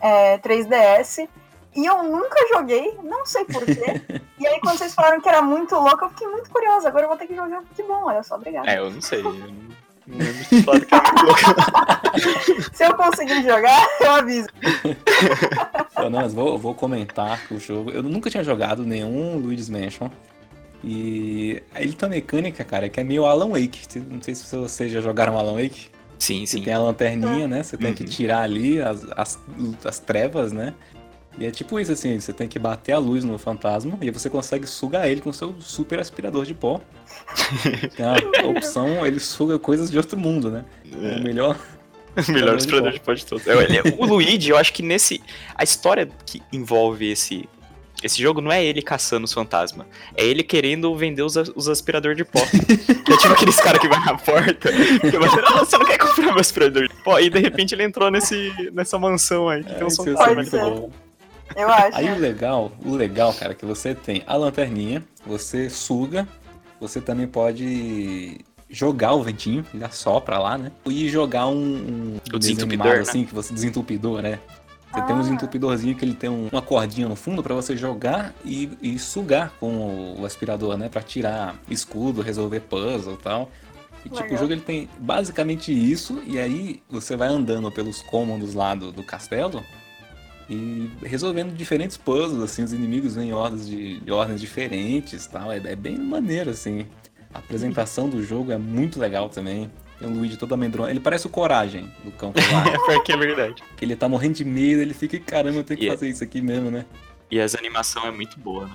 é, 0.00 0.38
3DS. 0.38 1.28
E 1.76 1.84
eu 1.84 2.02
nunca 2.04 2.36
joguei, 2.52 2.96
não 3.02 3.26
sei 3.26 3.44
porquê. 3.44 4.00
e 4.38 4.46
aí, 4.46 4.60
quando 4.60 4.78
vocês 4.78 4.94
falaram 4.94 5.20
que 5.20 5.28
era 5.28 5.42
muito 5.42 5.74
louco, 5.74 6.04
eu 6.04 6.10
fiquei 6.10 6.28
muito 6.28 6.48
curiosa. 6.50 6.88
Agora 6.88 7.04
eu 7.04 7.08
vou 7.08 7.18
ter 7.18 7.26
que 7.26 7.34
jogar. 7.34 7.62
Que 7.74 7.82
bom, 7.82 8.04
olha 8.04 8.22
só, 8.22 8.36
obrigada. 8.36 8.70
É, 8.70 8.78
eu 8.78 8.90
não 8.90 9.00
sei. 9.00 9.20
Eu 9.20 9.32
não. 9.32 9.74
Se 12.74 12.84
eu 12.84 12.94
conseguir 12.94 13.42
jogar, 13.42 13.88
eu 14.00 14.12
aviso. 14.12 14.48
Eu 15.96 16.10
não, 16.10 16.20
mas 16.20 16.34
vou, 16.34 16.58
vou 16.58 16.74
comentar 16.74 17.40
que 17.46 17.54
o 17.54 17.58
jogo. 17.60 17.90
Eu 17.90 18.02
nunca 18.02 18.28
tinha 18.28 18.44
jogado 18.44 18.84
nenhum 18.84 19.38
Luigi's 19.38 19.70
Mansion. 19.70 20.10
E 20.82 21.62
ele 21.74 21.94
tem 21.94 22.06
uma 22.06 22.14
mecânica, 22.14 22.62
cara, 22.64 22.88
que 22.90 23.00
é 23.00 23.04
meio 23.04 23.24
Alan 23.24 23.48
Wake. 23.48 23.80
Não 24.10 24.20
sei 24.20 24.34
se 24.34 24.54
vocês 24.54 24.92
já 24.92 25.00
jogaram 25.00 25.38
Alan 25.38 25.54
Wake. 25.54 25.88
Sim, 26.18 26.44
Você 26.44 26.58
sim. 26.58 26.64
tem 26.64 26.74
a 26.74 26.78
lanterninha, 26.78 27.48
né? 27.48 27.62
Você 27.62 27.78
tem 27.78 27.94
que 27.94 28.02
Uhum. 28.02 28.08
tirar 28.08 28.42
ali 28.42 28.82
as, 28.82 29.04
as, 29.16 29.38
as 29.84 29.98
trevas, 29.98 30.52
né? 30.52 30.74
E 31.38 31.46
é 31.46 31.50
tipo 31.50 31.80
isso, 31.80 31.92
assim, 31.92 32.18
você 32.18 32.32
tem 32.32 32.46
que 32.46 32.58
bater 32.58 32.92
a 32.92 32.98
luz 32.98 33.24
no 33.24 33.36
fantasma 33.38 33.98
e 34.00 34.10
você 34.10 34.30
consegue 34.30 34.66
sugar 34.66 35.08
ele 35.08 35.20
com 35.20 35.30
o 35.30 35.34
seu 35.34 35.54
super 35.60 35.98
aspirador 35.98 36.44
de 36.44 36.54
pó. 36.54 36.80
Tem 37.96 38.06
a 38.06 38.46
opção, 38.46 39.04
ele 39.04 39.18
suga 39.18 39.58
coisas 39.58 39.90
de 39.90 39.96
outro 39.96 40.18
mundo, 40.18 40.50
né? 40.50 40.64
É 40.92 41.16
o 41.16 41.22
melhor. 41.22 41.58
O 42.16 42.30
melhor 42.30 42.54
de 42.54 42.62
explorador 42.62 42.92
de 42.92 43.00
pó 43.00 43.12
de 43.12 43.26
todos. 43.26 43.44
É, 43.44 43.54
o 43.98 44.06
Luigi, 44.06 44.48
eu 44.48 44.56
acho 44.56 44.72
que 44.72 44.84
nesse. 44.84 45.20
A 45.56 45.64
história 45.64 46.08
que 46.24 46.40
envolve 46.52 47.10
esse. 47.10 47.48
Esse 48.04 48.22
jogo 48.22 48.40
não 48.40 48.52
é 48.52 48.64
ele 48.64 48.80
caçando 48.80 49.24
os 49.24 49.32
fantasmas. 49.32 49.84
É 50.16 50.24
ele 50.24 50.44
querendo 50.44 50.94
vender 50.94 51.22
os, 51.22 51.34
os 51.34 51.68
aspiradores 51.68 52.16
de 52.16 52.24
pó. 52.24 52.38
que 53.04 53.12
é 53.12 53.16
tipo 53.16 53.32
aqueles 53.32 53.56
caras 53.56 53.80
que 53.80 53.88
vai 53.88 53.98
na 53.98 54.16
porta. 54.16 54.70
Que 54.72 55.18
vai 55.18 55.28
dizer, 55.28 55.44
ah, 55.44 55.64
você 55.64 55.76
não 55.76 55.84
quer 55.84 55.98
comprar 55.98 56.26
meu 56.26 56.38
aspirador 56.38 56.86
de 56.86 56.94
pó? 57.02 57.18
E 57.18 57.28
de 57.28 57.40
repente 57.40 57.74
ele 57.74 57.82
entrou 57.82 58.08
nesse, 58.12 58.52
nessa 58.72 58.96
mansão 58.96 59.48
aí. 59.48 59.64
Que 59.64 59.74
tem 59.74 59.82
um 59.82 59.88
isso 59.88 60.04
fantasma 60.04 60.92
Eu 61.56 61.68
acho. 61.70 61.96
Aí 61.96 62.10
o 62.12 62.18
legal, 62.18 62.72
o 62.84 62.94
legal, 62.94 63.32
cara, 63.34 63.52
é 63.52 63.54
que 63.54 63.64
você 63.66 63.94
tem 63.94 64.22
a 64.26 64.36
lanterninha, 64.36 65.04
você 65.26 65.68
suga, 65.70 66.26
você 66.80 67.00
também 67.00 67.26
pode 67.26 68.38
jogar 68.68 69.12
o 69.14 69.22
ventinho, 69.22 69.64
ele 69.72 69.84
assopra 69.84 70.38
lá, 70.38 70.58
né? 70.58 70.72
E 70.86 71.08
jogar 71.08 71.46
um, 71.46 71.52
um 71.54 72.16
O 72.32 72.38
desenho 72.38 72.56
desentupidor, 72.56 72.86
animado, 72.86 72.94
né? 72.96 73.00
assim, 73.10 73.24
que 73.24 73.34
você 73.34 73.54
desentupidor, 73.54 74.20
né? 74.22 74.38
Você 74.92 75.02
tem 75.02 75.14
um 75.14 75.18
Ah. 75.18 75.22
desentupidorzinho 75.22 75.94
que 75.96 76.04
ele 76.04 76.14
tem 76.14 76.30
um- 76.30 76.48
uma 76.52 76.62
cordinha 76.62 77.08
no 77.08 77.16
fundo 77.16 77.42
pra 77.42 77.54
você 77.54 77.76
jogar 77.76 78.32
e, 78.44 78.70
e 78.80 78.98
sugar 78.98 79.52
com 79.58 79.68
o, 79.76 80.20
o 80.20 80.26
aspirador, 80.26 80.76
né? 80.76 80.88
Pra 80.88 81.02
tirar 81.02 81.56
escudo, 81.68 82.20
resolver 82.22 82.60
puzzle 82.60 83.14
e 83.14 83.16
tal. 83.16 83.50
E 84.04 84.08
tipo, 84.08 84.16
Legal. 84.20 84.34
o 84.34 84.38
jogo 84.38 84.52
ele 84.52 84.60
tem 84.60 84.88
basicamente 84.98 85.72
isso, 85.72 86.22
e 86.26 86.38
aí 86.38 86.82
você 86.90 87.16
vai 87.16 87.28
andando 87.28 87.70
pelos 87.72 88.02
cômodos 88.02 88.54
lá 88.54 88.74
do, 88.74 88.92
do 88.92 89.02
castelo 89.02 89.64
e 90.48 90.90
resolvendo 91.02 91.54
diferentes 91.54 91.96
puzzles, 91.96 92.42
assim, 92.42 92.62
os 92.62 92.72
inimigos 92.72 93.14
vêm 93.16 93.30
em 93.30 93.32
ordens, 93.32 93.66
de, 93.66 94.00
de 94.00 94.12
ordens 94.12 94.40
diferentes 94.40 95.26
tal. 95.26 95.50
É, 95.50 95.56
é 95.56 95.76
bem 95.76 95.96
maneiro, 95.98 96.50
assim. 96.50 96.86
A 97.32 97.38
apresentação 97.38 98.08
do 98.08 98.22
jogo 98.22 98.52
é 98.52 98.58
muito 98.58 98.98
legal 99.00 99.28
também. 99.28 99.70
Tem 99.98 100.08
o 100.08 100.12
Luigi 100.12 100.36
todo 100.36 100.52
amedrontado. 100.54 100.90
Ele 100.92 101.00
parece 101.00 101.26
o 101.26 101.30
Coragem 101.30 101.90
do 102.04 102.10
campo 102.12 102.38
lá. 102.52 102.64
É 102.90 102.94
porque 102.94 103.12
é 103.12 103.16
verdade. 103.16 103.62
ele 103.80 103.96
tá 103.96 104.08
morrendo 104.08 104.34
de 104.34 104.44
medo, 104.44 104.80
ele 104.82 104.92
fica, 104.94 105.18
caramba, 105.20 105.58
eu 105.58 105.64
tenho 105.64 105.78
que 105.80 105.86
E 105.86 105.88
é- 105.88 105.92
fazer 105.92 106.08
isso 106.08 106.22
aqui 106.22 106.40
mesmo, 106.40 106.70
né? 106.70 106.84
E 107.30 107.40
as 107.40 107.54
animações 107.54 108.06
é 108.06 108.10
muito 108.10 108.38
boa, 108.38 108.66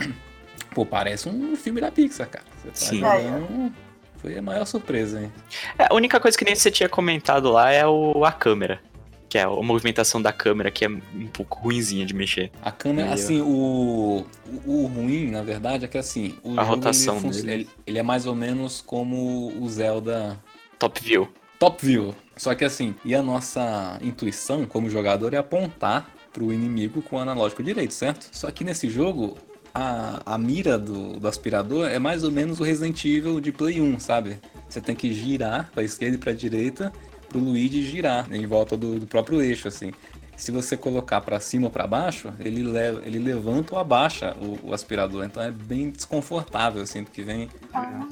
né? 0.00 0.12
Pô, 0.74 0.84
parece 0.86 1.28
um 1.28 1.54
filme 1.56 1.80
da 1.80 1.90
Pixar, 1.90 2.28
cara. 2.28 2.44
Você 2.62 2.68
tá 2.68 2.74
Sim. 2.74 3.00
jogando- 3.00 3.72
Foi 4.16 4.36
a 4.38 4.42
maior 4.42 4.64
surpresa, 4.64 5.20
hein? 5.20 5.32
É, 5.78 5.86
a 5.90 5.94
única 5.94 6.18
coisa 6.18 6.36
que 6.36 6.44
nem 6.44 6.54
você 6.54 6.70
tinha 6.70 6.88
comentado 6.88 7.50
lá 7.50 7.70
é 7.70 7.86
o, 7.86 8.24
a 8.24 8.32
câmera. 8.32 8.80
Que 9.28 9.36
é 9.38 9.42
a 9.42 9.48
movimentação 9.50 10.22
da 10.22 10.32
câmera, 10.32 10.70
que 10.70 10.84
é 10.84 10.88
um 10.88 11.26
pouco 11.32 11.58
ruinzinha 11.60 12.06
de 12.06 12.14
mexer. 12.14 12.50
A 12.62 12.70
câmera, 12.72 13.08
Aí, 13.08 13.14
assim, 13.14 13.40
o, 13.40 14.24
o, 14.64 14.84
o 14.84 14.86
ruim, 14.86 15.30
na 15.30 15.42
verdade, 15.42 15.84
é 15.84 15.88
que 15.88 15.98
assim, 15.98 16.34
o 16.42 16.52
A 16.52 16.64
jogo 16.64 16.76
rotação 16.76 17.18
ele, 17.18 17.30
dele. 17.30 17.52
ele, 17.52 17.68
ele 17.86 17.98
é 17.98 18.02
mais 18.02 18.24
ou 18.26 18.34
menos 18.34 18.80
como 18.80 19.52
o 19.60 19.68
Zelda 19.68 20.38
Top 20.78 21.00
view. 21.02 21.28
Top 21.58 21.84
View. 21.84 22.14
Só 22.36 22.54
que 22.54 22.64
assim, 22.64 22.94
e 23.04 23.14
a 23.16 23.22
nossa 23.22 23.98
intuição 24.00 24.64
como 24.64 24.88
jogador 24.88 25.34
é 25.34 25.38
apontar 25.38 26.08
pro 26.32 26.52
inimigo 26.52 27.02
com 27.02 27.16
o 27.16 27.18
analógico 27.18 27.64
direito, 27.64 27.92
certo? 27.92 28.28
Só 28.30 28.48
que 28.52 28.62
nesse 28.62 28.88
jogo, 28.88 29.36
a, 29.74 30.20
a 30.24 30.38
mira 30.38 30.78
do, 30.78 31.18
do 31.18 31.26
aspirador 31.26 31.88
é 31.88 31.98
mais 31.98 32.22
ou 32.22 32.30
menos 32.30 32.60
o 32.60 32.62
Resident 32.62 33.04
Evil 33.04 33.40
de 33.40 33.50
Play 33.50 33.80
1, 33.80 33.98
sabe? 33.98 34.38
Você 34.68 34.80
tem 34.80 34.94
que 34.94 35.12
girar 35.12 35.68
pra 35.74 35.82
esquerda 35.82 36.14
e 36.14 36.18
pra 36.18 36.32
direita 36.32 36.92
pro 37.28 37.38
Luigi 37.38 37.82
girar 37.82 38.26
em 38.32 38.46
volta 38.46 38.76
do, 38.76 38.98
do 39.00 39.06
próprio 39.06 39.40
eixo, 39.42 39.68
assim. 39.68 39.92
Se 40.36 40.52
você 40.52 40.76
colocar 40.76 41.20
pra 41.20 41.40
cima 41.40 41.66
ou 41.66 41.70
pra 41.70 41.84
baixo, 41.86 42.32
ele, 42.38 42.62
leva, 42.62 43.02
ele 43.04 43.18
levanta 43.18 43.74
ou 43.74 43.80
abaixa 43.80 44.36
o, 44.40 44.68
o 44.68 44.72
aspirador. 44.72 45.24
Então 45.24 45.42
é 45.42 45.50
bem 45.50 45.90
desconfortável, 45.90 46.80
assim, 46.80 47.02
porque 47.02 47.22
vem 47.22 47.48
Ah, 47.74 48.06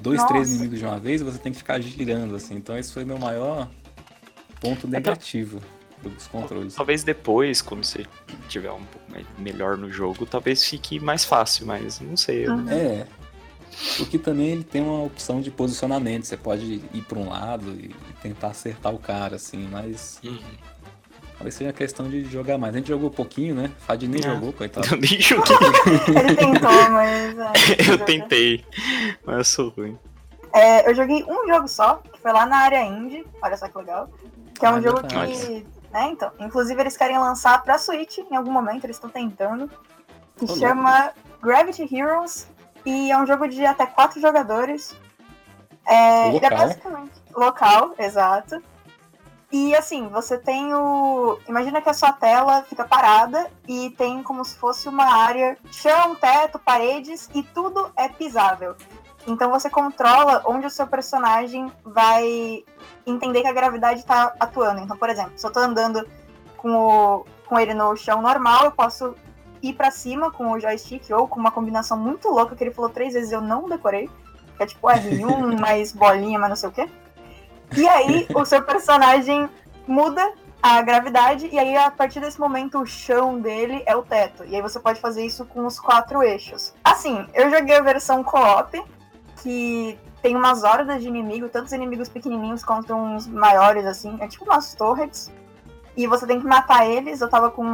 dois, 0.00 0.20
Nossa. 0.20 0.32
três 0.32 0.50
inimigos 0.50 0.78
de 0.78 0.84
uma 0.84 0.98
vez 1.00 1.20
e 1.20 1.24
você 1.24 1.38
tem 1.38 1.50
que 1.50 1.58
ficar 1.58 1.80
girando, 1.80 2.36
assim. 2.36 2.54
Então 2.54 2.78
esse 2.78 2.92
foi 2.92 3.04
meu 3.04 3.18
maior 3.18 3.68
ponto 4.60 4.86
negativo. 4.86 5.60
dos 6.02 6.26
controles. 6.28 6.74
Talvez 6.74 7.02
depois, 7.04 7.60
quando 7.62 7.84
você 7.84 8.04
tiver 8.48 8.70
um 8.72 8.82
pouco 8.82 9.24
melhor 9.38 9.76
no 9.76 9.88
jogo, 9.90 10.24
talvez 10.26 10.64
fique 10.64 10.98
mais 11.00 11.24
fácil, 11.24 11.66
mas 11.66 12.00
não 12.00 12.16
sei. 12.16 12.46
eu- 12.46 12.52
Uhum. 12.54 12.68
É. 12.70 13.06
Porque 13.96 14.18
também 14.18 14.48
ele 14.48 14.64
tem 14.64 14.82
uma 14.82 15.02
opção 15.04 15.40
de 15.40 15.50
posicionamento. 15.50 16.24
Você 16.24 16.36
pode 16.36 16.82
ir 16.92 17.02
para 17.08 17.18
um 17.18 17.28
lado 17.28 17.70
e 17.72 17.94
tentar 18.22 18.48
acertar 18.48 18.92
o 18.94 18.98
cara, 18.98 19.36
assim, 19.36 19.66
mas 19.70 20.20
Uhum. 20.22 20.38
talvez 21.36 21.54
seja 21.54 21.72
questão 21.72 22.08
de 22.08 22.24
jogar 22.24 22.58
mais. 22.58 22.74
A 22.74 22.78
gente 22.78 22.88
jogou 22.88 23.10
pouquinho, 23.10 23.54
né? 23.54 23.70
Fad 23.80 24.02
nem 24.02 24.20
É. 24.20 24.34
jogou, 24.34 24.52
coitado. 24.52 24.86
Eu 24.94 24.98
nem 24.98 25.08
joguei, 25.20 25.56
Ele 26.18 26.36
tentou, 26.36 26.90
mas. 26.90 27.38
é, 27.38 27.52
eu 27.92 27.98
tentei, 28.04 28.64
mas 29.24 29.36
eu 29.38 29.44
sou 29.44 29.68
ruim. 29.70 29.98
É, 30.52 30.88
eu 30.88 30.94
joguei 30.94 31.24
um 31.24 31.48
jogo 31.48 31.66
só, 31.66 31.96
que 32.12 32.20
foi 32.20 32.30
lá 32.32 32.44
na 32.44 32.56
área 32.58 32.84
indie, 32.84 33.24
olha 33.42 33.56
só 33.56 33.68
que 33.68 33.78
legal. 33.78 34.08
Que 34.54 34.66
é 34.66 34.70
um 34.70 34.74
Ah, 34.76 34.80
jogo 34.82 35.00
verdade. 35.00 35.32
que. 35.46 35.66
Né, 35.92 36.08
então. 36.10 36.30
Inclusive 36.38 36.80
eles 36.80 36.96
querem 36.96 37.18
lançar 37.18 37.62
pra 37.64 37.76
Switch 37.78 38.18
em 38.18 38.36
algum 38.36 38.50
momento, 38.52 38.84
eles 38.84 38.96
estão 38.96 39.10
tentando. 39.10 39.68
Que 40.36 40.44
louco. 40.46 40.58
chama 40.60 41.10
Gravity 41.42 41.82
Heroes. 41.94 42.46
E 42.84 43.10
é 43.10 43.18
um 43.18 43.26
jogo 43.26 43.48
de 43.48 43.64
até 43.64 43.86
quatro 43.86 44.20
jogadores. 44.20 44.96
É, 45.86 46.28
ele 46.28 46.38
é 46.38 46.50
Local. 46.50 46.58
basicamente. 46.58 47.22
Local, 47.34 47.94
exato. 47.98 48.62
E 49.52 49.74
assim, 49.76 50.08
você 50.08 50.38
tem 50.38 50.72
o. 50.72 51.38
Imagina 51.46 51.82
que 51.82 51.90
a 51.90 51.94
sua 51.94 52.12
tela 52.12 52.62
fica 52.62 52.84
parada 52.84 53.50
e 53.68 53.90
tem 53.90 54.22
como 54.22 54.42
se 54.44 54.56
fosse 54.56 54.88
uma 54.88 55.04
área, 55.04 55.58
chão, 55.70 56.14
teto, 56.14 56.58
paredes 56.58 57.28
e 57.34 57.42
tudo 57.42 57.92
é 57.94 58.08
pisável. 58.08 58.74
Então 59.26 59.50
você 59.50 59.68
controla 59.68 60.42
onde 60.46 60.66
o 60.66 60.70
seu 60.70 60.86
personagem 60.86 61.70
vai 61.84 62.64
entender 63.06 63.42
que 63.42 63.48
a 63.48 63.52
gravidade 63.52 64.00
está 64.00 64.34
atuando. 64.40 64.80
Então, 64.80 64.96
por 64.96 65.10
exemplo, 65.10 65.32
se 65.36 65.46
eu 65.46 65.52
tô 65.52 65.60
andando 65.60 66.08
com, 66.56 66.74
o, 66.74 67.26
com 67.46 67.58
ele 67.58 67.74
no 67.74 67.94
chão 67.94 68.22
normal, 68.22 68.64
eu 68.64 68.72
posso 68.72 69.14
ir 69.62 69.74
pra 69.74 69.90
cima 69.90 70.30
com 70.30 70.50
o 70.50 70.60
joystick 70.60 71.10
ou 71.10 71.28
com 71.28 71.38
uma 71.38 71.50
combinação 71.50 71.96
muito 71.96 72.28
louca 72.28 72.56
que 72.56 72.64
ele 72.64 72.72
falou 72.72 72.90
três 72.90 73.14
vezes 73.14 73.32
eu 73.32 73.40
não 73.40 73.68
decorei. 73.68 74.10
Que 74.56 74.62
é 74.64 74.66
tipo 74.66 74.86
R1 74.86 75.58
mais 75.60 75.92
bolinha, 75.92 76.38
mais 76.38 76.50
não 76.50 76.56
sei 76.56 76.68
o 76.68 76.72
quê. 76.72 76.88
E 77.76 77.88
aí 77.88 78.26
o 78.34 78.44
seu 78.44 78.62
personagem 78.62 79.48
muda 79.86 80.32
a 80.62 80.80
gravidade 80.80 81.48
e 81.50 81.58
aí 81.58 81.76
a 81.76 81.90
partir 81.90 82.20
desse 82.20 82.38
momento 82.38 82.78
o 82.78 82.86
chão 82.86 83.40
dele 83.40 83.82
é 83.86 83.96
o 83.96 84.02
teto. 84.02 84.44
E 84.44 84.54
aí 84.54 84.62
você 84.62 84.78
pode 84.78 85.00
fazer 85.00 85.24
isso 85.24 85.44
com 85.46 85.66
os 85.66 85.80
quatro 85.80 86.22
eixos. 86.22 86.74
Assim, 86.84 87.26
eu 87.34 87.50
joguei 87.50 87.76
a 87.76 87.82
versão 87.82 88.22
co-op, 88.22 88.80
que 89.42 89.98
tem 90.22 90.36
umas 90.36 90.62
hordas 90.62 91.02
de 91.02 91.08
inimigo, 91.08 91.48
tanto 91.48 91.66
os 91.66 91.72
inimigos 91.72 92.08
pequenininhos 92.08 92.64
quanto 92.64 92.94
uns 92.94 93.26
maiores, 93.26 93.84
assim. 93.84 94.16
É 94.20 94.28
tipo 94.28 94.44
umas 94.44 94.74
torres. 94.74 95.32
E 95.94 96.06
você 96.06 96.26
tem 96.26 96.40
que 96.40 96.46
matar 96.46 96.88
eles. 96.88 97.20
Eu 97.20 97.28
tava 97.28 97.50
com. 97.50 97.66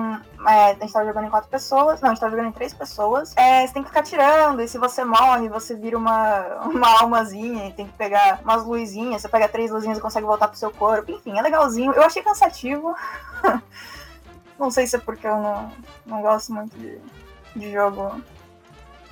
é, 0.47 0.71
a 0.71 0.75
gente 0.75 0.93
tava 0.93 1.07
jogando 1.07 1.27
em 1.27 1.31
quatro 1.31 1.49
pessoas. 1.49 2.01
Não, 2.01 2.11
a 2.11 2.13
gente 2.13 2.21
tava 2.21 2.33
jogando 2.33 2.49
em 2.49 2.53
três 2.53 2.75
pessoas. 2.75 3.37
É, 3.37 3.67
você 3.67 3.73
tem 3.73 3.83
que 3.83 3.89
ficar 3.89 4.03
tirando. 4.03 4.61
E 4.61 4.67
se 4.67 4.77
você 4.77 5.05
morre, 5.05 5.49
você 5.49 5.77
vira 5.77 5.97
uma, 5.97 6.63
uma 6.67 7.01
almazinha. 7.01 7.69
E 7.69 7.73
tem 7.73 7.87
que 7.87 7.93
pegar 7.93 8.41
umas 8.43 8.65
luzinhas. 8.65 9.23
Você 9.23 9.29
pega 9.29 9.49
três 9.49 9.71
luzinhas 9.71 9.99
e 9.99 10.01
consegue 10.01 10.27
voltar 10.27 10.49
pro 10.49 10.59
seu 10.59 10.71
corpo. 10.71 11.13
Enfim, 11.13 11.39
é 11.39 11.43
legalzinho. 11.43 11.93
Eu 11.93 12.03
achei 12.03 12.23
cansativo. 12.23 12.95
não 14.59 14.71
sei 14.71 14.87
se 14.87 14.97
é 14.97 14.99
porque 14.99 15.27
eu 15.27 15.37
não, 15.37 15.73
não 16.05 16.21
gosto 16.21 16.53
muito 16.53 16.77
de, 16.77 16.99
de 17.55 17.73
jogo. 17.73 18.21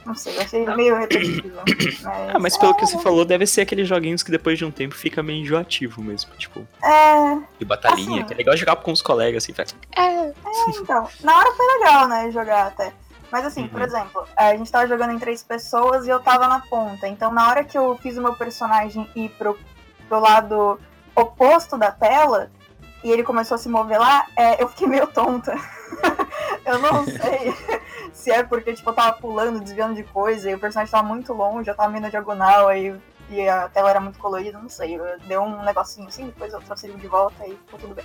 Não 0.06 0.14
sei, 0.14 0.36
eu 0.36 0.40
achei 0.40 0.66
meio 0.76 0.96
repetitivo. 0.96 1.56
Mas, 2.02 2.04
Ah, 2.34 2.38
mas 2.38 2.56
pelo 2.56 2.74
que 2.74 2.86
você 2.86 2.96
falou, 2.98 3.24
deve 3.24 3.46
ser 3.46 3.62
aqueles 3.62 3.88
joguinhos 3.88 4.22
que 4.22 4.30
depois 4.30 4.56
de 4.56 4.64
um 4.64 4.70
tempo 4.70 4.94
fica 4.94 5.22
meio 5.22 5.42
enjoativo 5.42 6.00
mesmo. 6.02 6.30
Tipo, 6.38 6.66
É, 6.82 7.38
de 7.58 7.64
batalhinha, 7.64 8.18
Assim. 8.20 8.26
que 8.28 8.32
é 8.34 8.36
legal 8.36 8.56
jogar 8.56 8.76
com 8.76 8.92
os 8.92 9.02
colegas, 9.02 9.42
assim, 9.42 9.52
faz. 9.52 9.74
então. 10.80 11.08
Na 11.22 11.36
hora 11.38 11.52
foi 11.52 11.66
legal, 11.78 12.08
né, 12.08 12.30
jogar 12.30 12.68
até. 12.68 12.92
Mas 13.32 13.44
assim, 13.44 13.66
por 13.66 13.80
Uhum. 13.80 13.86
exemplo, 13.86 14.24
a 14.36 14.56
gente 14.56 14.70
tava 14.70 14.86
jogando 14.86 15.12
em 15.12 15.18
três 15.18 15.42
pessoas 15.42 16.06
e 16.06 16.10
eu 16.10 16.20
tava 16.20 16.46
na 16.46 16.60
ponta. 16.60 17.08
Então 17.08 17.32
na 17.32 17.48
hora 17.48 17.64
que 17.64 17.76
eu 17.76 17.98
fiz 18.00 18.16
o 18.16 18.22
meu 18.22 18.34
personagem 18.34 19.08
ir 19.16 19.28
pro, 19.30 19.58
pro 20.08 20.20
lado 20.20 20.78
oposto 21.14 21.76
da 21.76 21.90
tela 21.90 22.50
e 23.02 23.10
ele 23.10 23.24
começou 23.24 23.56
a 23.56 23.58
se 23.58 23.68
mover 23.68 23.98
lá, 23.98 24.26
é, 24.36 24.62
eu 24.62 24.68
fiquei 24.68 24.86
meio 24.86 25.08
tonta. 25.08 25.54
eu 26.64 26.78
não 26.78 27.04
sei 27.06 27.52
se 28.16 28.30
é 28.30 28.42
porque 28.42 28.72
tipo, 28.72 28.88
eu 28.90 28.94
tava 28.94 29.12
pulando, 29.18 29.60
desviando 29.60 29.94
de 29.94 30.02
coisa 30.02 30.50
e 30.50 30.54
o 30.54 30.58
personagem 30.58 30.90
tava 30.90 31.06
muito 31.06 31.32
longe, 31.32 31.68
eu 31.70 31.76
tava 31.76 31.90
meio 31.90 32.02
na 32.02 32.08
diagonal 32.08 32.66
aí. 32.68 32.94
E 33.28 33.48
a 33.48 33.68
tela 33.68 33.90
era 33.90 34.00
muito 34.00 34.18
colorida, 34.18 34.58
não 34.58 34.68
sei. 34.68 34.94
eu- 34.96 35.18
Deu 35.26 35.42
um 35.42 35.62
negocinho 35.64 36.06
assim, 36.08 36.26
depois 36.26 36.52
eu 36.52 36.60
trouxe 36.60 36.86
ele 36.86 36.96
de 36.98 37.06
volta 37.08 37.44
e 37.46 37.50
ficou 37.56 37.78
tudo 37.78 37.94
bem. 37.94 38.04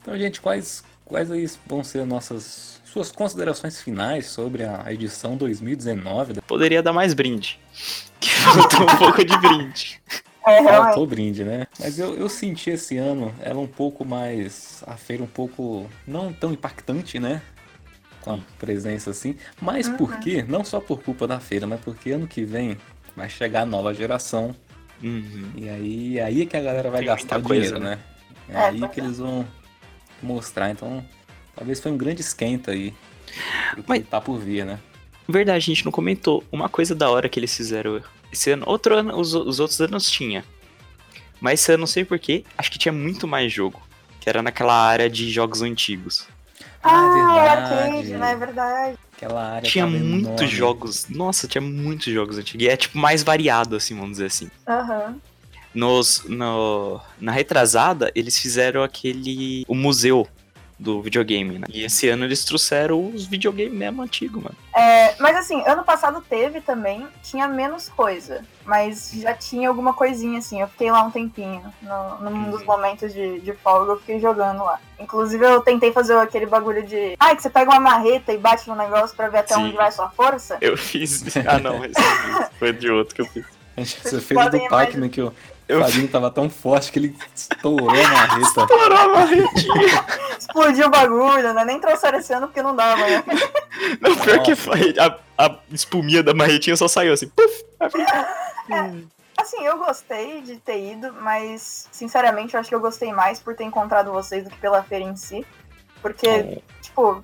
Então, 0.00 0.16
gente, 0.18 0.40
quais, 0.40 0.84
quais 1.04 1.30
aí 1.30 1.48
vão 1.66 1.82
ser 1.82 2.04
nossas 2.06 2.80
suas 2.84 3.10
considerações 3.10 3.80
finais 3.80 4.26
sobre 4.26 4.62
a 4.62 4.92
edição 4.92 5.36
2019? 5.36 6.40
Poderia 6.42 6.82
dar 6.82 6.92
mais 6.92 7.14
brinde. 7.14 7.58
Que 8.20 8.30
faltou 8.30 8.82
um 8.82 8.96
pouco 8.96 9.22
de 9.24 9.36
brinde. 9.38 10.00
É. 10.46 10.62
Faltou 10.62 11.06
brinde, 11.06 11.42
né? 11.44 11.66
Mas 11.80 11.98
eu, 11.98 12.14
eu 12.14 12.28
senti 12.28 12.70
esse 12.70 12.96
ano 12.98 13.34
ela 13.40 13.58
um 13.60 13.66
pouco 13.66 14.04
mais. 14.04 14.82
A 14.86 14.96
feira 14.96 15.22
um 15.22 15.26
pouco. 15.26 15.88
não 16.06 16.32
tão 16.32 16.52
impactante, 16.52 17.18
né? 17.18 17.40
Com 18.20 18.34
a 18.34 18.38
presença 18.58 19.10
assim. 19.10 19.36
Mas 19.60 19.86
Uhum. 19.88 19.96
por 19.96 20.18
quê? 20.20 20.44
Não 20.46 20.64
só 20.64 20.80
por 20.80 21.02
culpa 21.02 21.26
da 21.26 21.40
feira, 21.40 21.66
mas 21.66 21.80
porque 21.80 22.10
ano 22.10 22.26
que 22.26 22.44
vem 22.44 22.76
vai 23.16 23.28
chegar 23.28 23.62
a 23.62 23.66
nova 23.66 23.92
geração. 23.94 24.54
Uhum. 25.02 25.50
E 25.56 25.68
aí, 25.68 26.20
aí 26.20 26.42
é 26.42 26.46
que 26.46 26.56
a 26.56 26.60
galera 26.62 26.90
vai 26.90 27.00
Tem 27.00 27.08
gastar 27.08 27.38
o 27.38 27.42
dinheiro, 27.42 27.78
né? 27.78 27.98
É, 28.48 28.52
É, 28.54 28.58
aí 28.68 28.88
que 28.88 29.00
é. 29.00 29.04
eles 29.04 29.18
vão 29.18 29.46
mostrar. 30.22 30.70
Então, 30.70 31.04
talvez 31.54 31.80
foi 31.80 31.90
um 31.92 31.96
grande 31.96 32.20
esquenta 32.20 32.70
aí. 32.72 32.94
Mas- 33.86 34.06
tá 34.08 34.20
por 34.20 34.38
vir, 34.38 34.64
né? 34.64 34.78
Verdade, 35.28 35.56
a 35.56 35.60
gente 35.60 35.84
não 35.84 35.92
comentou. 35.92 36.44
Uma 36.52 36.68
coisa 36.68 36.94
da 36.94 37.08
hora 37.10 37.28
que 37.28 37.38
eles 37.40 37.54
fizeram 37.56 38.02
esse 38.34 38.50
ano. 38.50 38.64
Outro 38.66 38.94
ano, 38.96 39.18
os, 39.18 39.34
os 39.34 39.60
outros 39.60 39.80
anos 39.80 40.10
tinha. 40.10 40.44
Mas 41.40 41.60
esse 41.60 41.72
ano, 41.72 41.80
não 41.80 41.86
sei 41.86 42.04
porquê, 42.04 42.44
acho 42.56 42.70
que 42.70 42.78
tinha 42.78 42.92
muito 42.92 43.26
mais 43.26 43.52
jogo. 43.52 43.82
Que 44.20 44.28
era 44.28 44.42
naquela 44.42 44.74
área 44.74 45.08
de 45.10 45.30
jogos 45.30 45.62
antigos. 45.62 46.26
Ah, 46.82 47.04
é 47.06 47.40
verdade. 47.40 47.74
arcade, 47.74 48.08
né? 48.12 48.32
É 48.32 48.36
verdade. 48.36 48.98
Aquela 49.16 49.52
área 49.54 49.70
Tinha 49.70 49.86
muitos 49.86 50.28
enorme. 50.28 50.46
jogos. 50.48 51.06
Nossa, 51.08 51.48
tinha 51.48 51.62
muitos 51.62 52.12
jogos 52.12 52.36
antigos. 52.38 52.64
E 52.64 52.68
é 52.68 52.76
tipo 52.76 52.98
mais 52.98 53.22
variado, 53.22 53.76
assim, 53.76 53.94
vamos 53.94 54.12
dizer 54.12 54.26
assim. 54.26 54.50
Aham. 54.68 55.16
Nos, 55.74 56.22
no, 56.28 57.00
na 57.20 57.32
retrasada, 57.32 58.12
eles 58.14 58.38
fizeram 58.38 58.82
aquele. 58.82 59.64
o 59.66 59.74
museu 59.74 60.28
do 60.78 61.00
videogame, 61.00 61.58
né? 61.58 61.66
E 61.68 61.84
esse 61.84 62.08
ano 62.08 62.24
eles 62.24 62.44
trouxeram 62.44 63.08
os 63.08 63.26
videogames 63.26 63.72
mesmo 63.72 64.02
antigos, 64.02 64.42
mano. 64.42 64.56
É, 64.74 65.14
mas 65.20 65.36
assim, 65.36 65.62
ano 65.66 65.84
passado 65.84 66.22
teve 66.28 66.60
também, 66.60 67.06
tinha 67.22 67.46
menos 67.46 67.88
coisa, 67.88 68.42
mas 68.64 69.12
já 69.14 69.34
tinha 69.34 69.68
alguma 69.68 69.94
coisinha 69.94 70.38
assim. 70.38 70.60
Eu 70.60 70.68
fiquei 70.68 70.90
lá 70.90 71.02
um 71.04 71.10
tempinho, 71.10 71.62
no, 71.80 72.30
num 72.30 72.50
dos 72.50 72.64
momentos 72.64 73.12
de, 73.12 73.40
de 73.40 73.52
folga, 73.52 73.92
eu 73.92 74.00
fiquei 74.00 74.18
jogando 74.18 74.64
lá. 74.64 74.80
Inclusive, 74.98 75.44
eu 75.44 75.60
tentei 75.60 75.92
fazer 75.92 76.16
aquele 76.16 76.46
bagulho 76.46 76.82
de. 76.82 77.14
Ah, 77.18 77.34
que 77.34 77.42
você 77.42 77.50
pega 77.50 77.70
uma 77.70 77.80
marreta 77.80 78.32
e 78.32 78.38
bate 78.38 78.68
no 78.68 78.74
negócio 78.74 79.16
pra 79.16 79.28
ver 79.28 79.38
até 79.38 79.54
Sim. 79.54 79.64
onde 79.64 79.76
vai 79.76 79.88
a 79.88 79.92
sua 79.92 80.10
força. 80.10 80.58
Eu 80.60 80.76
fiz. 80.76 81.24
Ah, 81.46 81.58
não, 81.58 81.82
eu 81.84 81.90
foi 82.58 82.72
de 82.72 82.90
outro 82.90 83.14
que 83.14 83.22
eu 83.22 83.26
fiz. 83.26 83.44
Você 83.76 84.20
fez 84.20 84.50
do 84.50 84.68
Pac-Man 84.68 85.08
que 85.08 85.20
o 85.20 85.32
Eu- 85.66 85.80
Fabinho 85.82 86.08
tava 86.08 86.30
tão 86.30 86.50
forte 86.50 86.92
que 86.92 86.98
ele 86.98 87.16
estourou 87.34 87.88
a 87.90 87.94
marreta. 88.08 88.40
Estourou 88.40 88.98
a 88.98 89.08
marretinha. 89.08 90.04
Explodiu 90.38 90.86
o 90.86 90.90
bagulho, 90.90 91.54
né? 91.54 91.64
Nem 91.64 91.80
trouxeram 91.80 92.18
esse 92.18 92.32
ano 92.34 92.46
porque 92.48 92.62
não 92.62 92.76
dava, 92.76 93.00
né? 93.06 93.24
Não, 94.00 94.14
pior 94.16 94.42
que 94.42 94.50
Nossa. 94.50 94.62
foi. 94.62 94.94
A, 94.98 95.18
a 95.46 95.56
espuminha 95.72 96.22
da 96.22 96.32
marretinha 96.34 96.76
só 96.76 96.86
saiu 96.86 97.12
assim. 97.12 97.28
Puf! 97.28 97.64
Assim, 99.36 99.64
eu 99.64 99.78
gostei 99.78 100.42
de 100.42 100.56
ter 100.56 100.92
ido, 100.92 101.12
mas 101.20 101.88
sinceramente 101.90 102.54
eu 102.54 102.60
acho 102.60 102.68
que 102.68 102.74
eu 102.74 102.80
gostei 102.80 103.12
mais 103.12 103.40
por 103.40 103.54
ter 103.56 103.64
encontrado 103.64 104.12
vocês 104.12 104.44
do 104.44 104.50
que 104.50 104.56
pela 104.58 104.82
feira 104.82 105.04
em 105.04 105.16
si. 105.16 105.44
Porque, 106.00 106.62
tipo, 106.82 107.22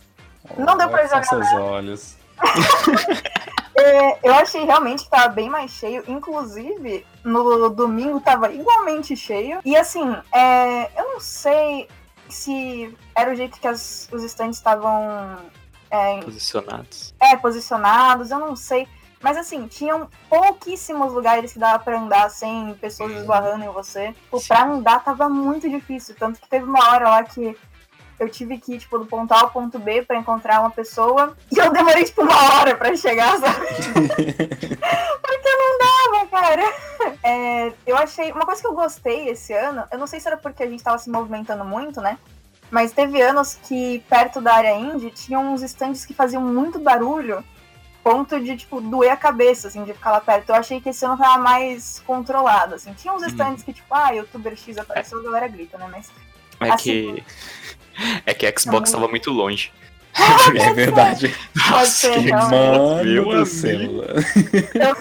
Não 0.57 0.77
deu 0.77 0.89
pra 0.89 1.01
Olha 1.01 1.09
só 1.09 1.23
jogar 1.23 1.25
seus 1.29 1.53
olhos. 1.63 2.17
É, 3.81 4.19
eu 4.23 4.35
achei 4.35 4.65
realmente 4.65 5.05
que 5.05 5.11
tava 5.11 5.29
bem 5.29 5.49
mais 5.49 5.71
cheio. 5.71 6.05
Inclusive, 6.07 7.07
no 7.25 7.69
domingo 7.71 8.21
tava 8.21 8.53
igualmente 8.53 9.17
cheio. 9.17 9.61
E 9.65 9.77
assim, 9.77 10.15
é, 10.33 10.91
eu 11.01 11.13
não 11.15 11.21
sei 11.21 11.89
se 12.29 12.97
era 13.15 13.31
o 13.33 13.35
jeito 13.35 13.59
que 13.61 13.67
as- 13.67 14.09
os 14.13 14.23
stands 14.25 14.57
estavam 14.57 15.37
é, 15.91 16.21
Posicionados. 16.23 17.15
é, 17.21 17.37
posicionados, 17.37 18.31
eu 18.31 18.39
não 18.39 18.55
sei. 18.55 18.87
Mas 19.23 19.37
assim, 19.37 19.67
tinham 19.67 20.09
pouquíssimos 20.31 21.13
lugares 21.13 21.53
que 21.53 21.59
dava 21.59 21.79
pra 21.83 21.99
andar 22.01 22.31
sem 22.31 22.73
pessoas 22.75 23.13
esbarrando 23.13 23.65
em 23.65 23.69
você. 23.69 24.13
Tipo, 24.13 24.39
Sim. 24.39 24.49
pra 24.49 24.65
andar 24.65 25.05
tava 25.05 25.29
muito 25.29 25.69
difícil. 25.69 26.15
Tanto 26.19 26.41
que 26.41 26.49
teve 26.49 26.65
uma 26.65 26.91
hora 26.91 27.09
lá 27.11 27.23
que 27.25 27.55
eu 28.21 28.29
tive 28.29 28.59
que 28.59 28.75
ir, 28.75 28.79
tipo, 28.79 28.99
do 28.99 29.07
ponto 29.07 29.33
A 29.33 29.41
ao 29.41 29.51
ponto 29.51 29.79
B 29.79 30.03
pra 30.03 30.19
encontrar 30.19 30.61
uma 30.61 30.71
pessoa. 30.71 31.35
E 31.51 31.59
eu 31.59 31.73
demorei, 31.73 32.05
tipo, 32.05 32.23
uma 32.23 32.61
hora 32.61 32.77
pra 32.77 32.95
chegar, 32.95 33.39
sabe? 33.39 33.67
Porque 35.23 35.49
não 35.57 35.79
dava, 35.79 36.27
cara. 36.27 36.75
É, 37.25 37.73
eu 37.87 37.97
achei. 37.97 38.31
Uma 38.31 38.45
coisa 38.45 38.61
que 38.61 38.67
eu 38.67 38.75
gostei 38.75 39.31
esse 39.31 39.55
ano, 39.55 39.85
eu 39.91 39.99
não 39.99 40.07
sei 40.07 40.21
se 40.21 40.29
era 40.29 40.37
porque 40.37 40.63
a 40.63 40.69
gente 40.69 40.83
tava 40.83 40.99
se 40.99 41.09
movimentando 41.09 41.65
muito, 41.65 42.01
né? 42.03 42.19
Mas 42.71 42.93
teve 42.93 43.23
anos 43.23 43.55
que 43.55 44.05
perto 44.09 44.41
da 44.41 44.55
área 44.55 44.77
indie 44.77 45.11
tinham 45.11 45.53
uns 45.53 45.63
stands 45.63 46.05
que 46.05 46.13
faziam 46.13 46.43
muito 46.43 46.79
barulho, 46.79 47.43
ponto 48.05 48.39
de, 48.39 48.57
tipo, 48.57 48.83
doer 48.83 49.13
a 49.13 49.17
cabeça, 49.17 49.69
assim, 49.69 49.83
de 49.83 49.95
ficar 49.95 50.13
lá 50.13 50.21
perto. 50.21 50.51
Eu 50.51 50.57
achei 50.57 50.79
que 50.79 50.91
esse 50.91 51.05
ano 51.05 51.17
tava 51.17 51.39
mais 51.39 52.01
controlado, 52.07 52.75
assim. 52.75 52.93
Tinha 52.93 53.15
uns 53.15 53.23
stands 53.23 53.63
que, 53.63 53.73
tipo, 53.73 53.95
ah, 53.95 54.11
youtuber 54.11 54.55
X 54.57 54.77
apareceu, 54.77 55.19
a 55.19 55.23
galera 55.23 55.49
grita, 55.49 55.79
né? 55.79 55.89
Mas. 55.91 56.11
É 56.61 56.71
Assim, 56.71 57.15
que. 57.15 57.25
É 58.27 58.35
que 58.35 58.47
a 58.47 58.53
Xbox 58.57 58.91
tava 58.91 59.09
muito 59.09 59.31
longe. 59.31 59.73
É 60.61 60.73
verdade. 60.75 61.33
Pode 61.69 61.89
ser, 61.89 62.15
que 62.15 62.19
realmente. 62.21 62.51
Mano 62.51 63.05
Meu 63.05 63.25
do 63.27 63.47
céu. 63.47 63.79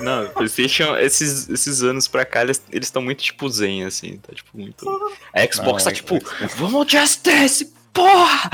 Não, 0.01 0.27
PlayStation, 0.29 0.95
esses, 0.97 1.49
esses 1.49 1.81
anos 1.81 2.07
pra 2.07 2.23
cá, 2.23 2.43
eles 2.43 2.61
estão 2.71 3.01
muito 3.01 3.23
tipo 3.23 3.49
zen, 3.49 3.85
assim. 3.85 4.17
Tá 4.17 4.33
tipo 4.35 4.51
muito. 4.55 4.87
A 5.33 5.41
Xbox 5.51 5.83
Não, 5.83 5.91
tá 5.91 5.95
tipo, 5.95 6.15
é- 6.15 6.43
é- 6.43 6.47
vamos 6.55 6.91
Just 6.91 7.23
Dance, 7.25 7.73
porra! 7.91 8.51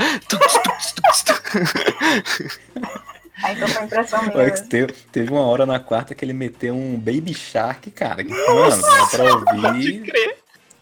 Ah, 3.42 3.52
então 3.52 3.68
foi 3.68 3.84
impressão 3.84 4.20
O 4.20 4.28
minha. 4.32 4.46
X 4.48 4.60
teve, 4.62 4.92
teve 5.12 5.30
uma 5.30 5.42
hora 5.42 5.66
na 5.66 5.78
quarta 5.78 6.14
que 6.14 6.24
ele 6.24 6.32
meteu 6.32 6.74
um 6.74 6.96
Baby 6.98 7.34
Shark, 7.34 7.90
cara. 7.90 8.24
que, 8.24 8.30
Mano, 8.30 8.80
dá 8.80 9.06
pra 9.10 9.24
Pode 9.44 9.66
ouvir 9.66 10.02
crer. 10.02 10.36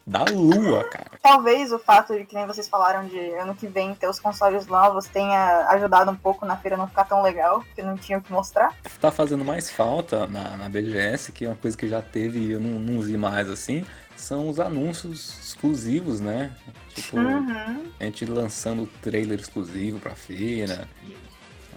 Da 0.06 0.24
lua, 0.24 0.84
cara. 0.84 1.06
Talvez 1.22 1.72
o 1.72 1.78
fato 1.78 2.14
de 2.14 2.24
que 2.26 2.34
nem 2.34 2.46
vocês 2.46 2.68
falaram 2.68 3.06
de 3.08 3.18
ano 3.36 3.54
que 3.54 3.66
vem 3.66 3.94
ter 3.94 4.06
os 4.08 4.20
consoles 4.20 4.66
novos 4.66 5.06
tenha 5.06 5.66
ajudado 5.70 6.10
um 6.10 6.16
pouco 6.16 6.44
na 6.44 6.56
feira 6.56 6.76
não 6.76 6.86
ficar 6.86 7.04
tão 7.04 7.22
legal, 7.22 7.60
porque 7.60 7.82
não 7.82 7.96
tinha 7.96 8.18
o 8.18 8.22
que 8.22 8.30
mostrar. 8.30 8.74
Tá 9.00 9.10
fazendo 9.10 9.44
mais 9.44 9.70
falta 9.70 10.26
na, 10.26 10.56
na 10.58 10.68
BGS, 10.68 11.32
que 11.32 11.44
é 11.46 11.48
uma 11.48 11.56
coisa 11.56 11.76
que 11.76 11.88
já 11.88 12.02
teve 12.02 12.38
e 12.38 12.50
eu 12.52 12.60
não, 12.60 12.78
não 12.78 13.00
vi 13.00 13.16
mais 13.16 13.48
assim, 13.48 13.84
são 14.14 14.48
os 14.50 14.60
anúncios 14.60 15.38
exclusivos, 15.42 16.20
né? 16.20 16.52
Tipo, 16.94 17.16
Uhum. 17.18 17.90
a 17.98 18.04
gente 18.04 18.24
lançando 18.26 18.86
trailer 19.00 19.40
exclusivo 19.40 19.98
pra 19.98 20.14
feira. 20.14 20.86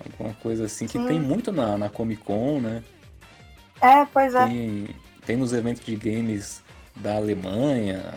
Alguma 0.05 0.33
coisa 0.35 0.65
assim, 0.65 0.85
que 0.85 0.99
Sim. 0.99 1.07
tem 1.07 1.19
muito 1.19 1.51
na, 1.51 1.77
na 1.77 1.89
Comic 1.89 2.23
Con, 2.23 2.59
né? 2.59 2.83
É, 3.81 4.05
pois 4.05 4.35
é. 4.35 4.45
Tem, 4.45 4.87
tem 5.25 5.37
nos 5.37 5.53
eventos 5.53 5.83
de 5.85 5.95
games 5.95 6.61
da 7.01 7.15
Alemanha, 7.15 8.13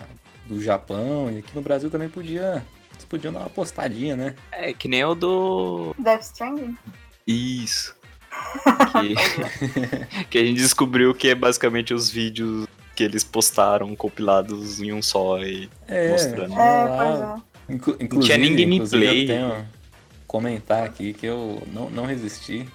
do 0.46 0.62
Japão, 0.62 1.30
e 1.30 1.38
aqui 1.38 1.54
no 1.54 1.62
Brasil 1.62 1.90
também 1.90 2.08
podia. 2.08 2.64
Eles 2.92 3.04
podiam 3.08 3.32
dar 3.32 3.40
uma 3.40 3.50
postadinha, 3.50 4.16
né? 4.16 4.34
É 4.52 4.72
que 4.72 4.88
nem 4.88 5.04
o 5.04 5.14
do. 5.14 5.94
Death 5.98 6.22
Stranding. 6.22 6.76
Isso. 7.26 7.94
Que, 8.92 10.24
que 10.30 10.38
a 10.38 10.44
gente 10.44 10.58
descobriu 10.58 11.14
que 11.14 11.28
é 11.28 11.34
basicamente 11.34 11.92
os 11.94 12.10
vídeos 12.10 12.66
que 12.94 13.04
eles 13.04 13.24
postaram 13.24 13.94
compilados 13.96 14.80
em 14.80 14.92
um 14.92 15.00
só 15.00 15.42
e 15.42 15.70
É, 15.88 16.10
mostrando. 16.10 16.52
É, 16.52 16.56
lá, 16.56 16.96
pois 16.96 17.20
é. 17.20 17.74
Inclu 17.74 17.94
tinha 17.94 18.04
inclusive, 18.04 18.66
nem 18.66 18.74
inclusive, 18.74 19.06
gameplay. 19.06 19.22
eu 19.22 19.50
tenho 19.50 19.66
comentar 20.26 20.84
aqui 20.84 21.12
que 21.12 21.26
eu 21.26 21.62
não, 21.72 21.88
não 21.90 22.04
resisti. 22.04 22.66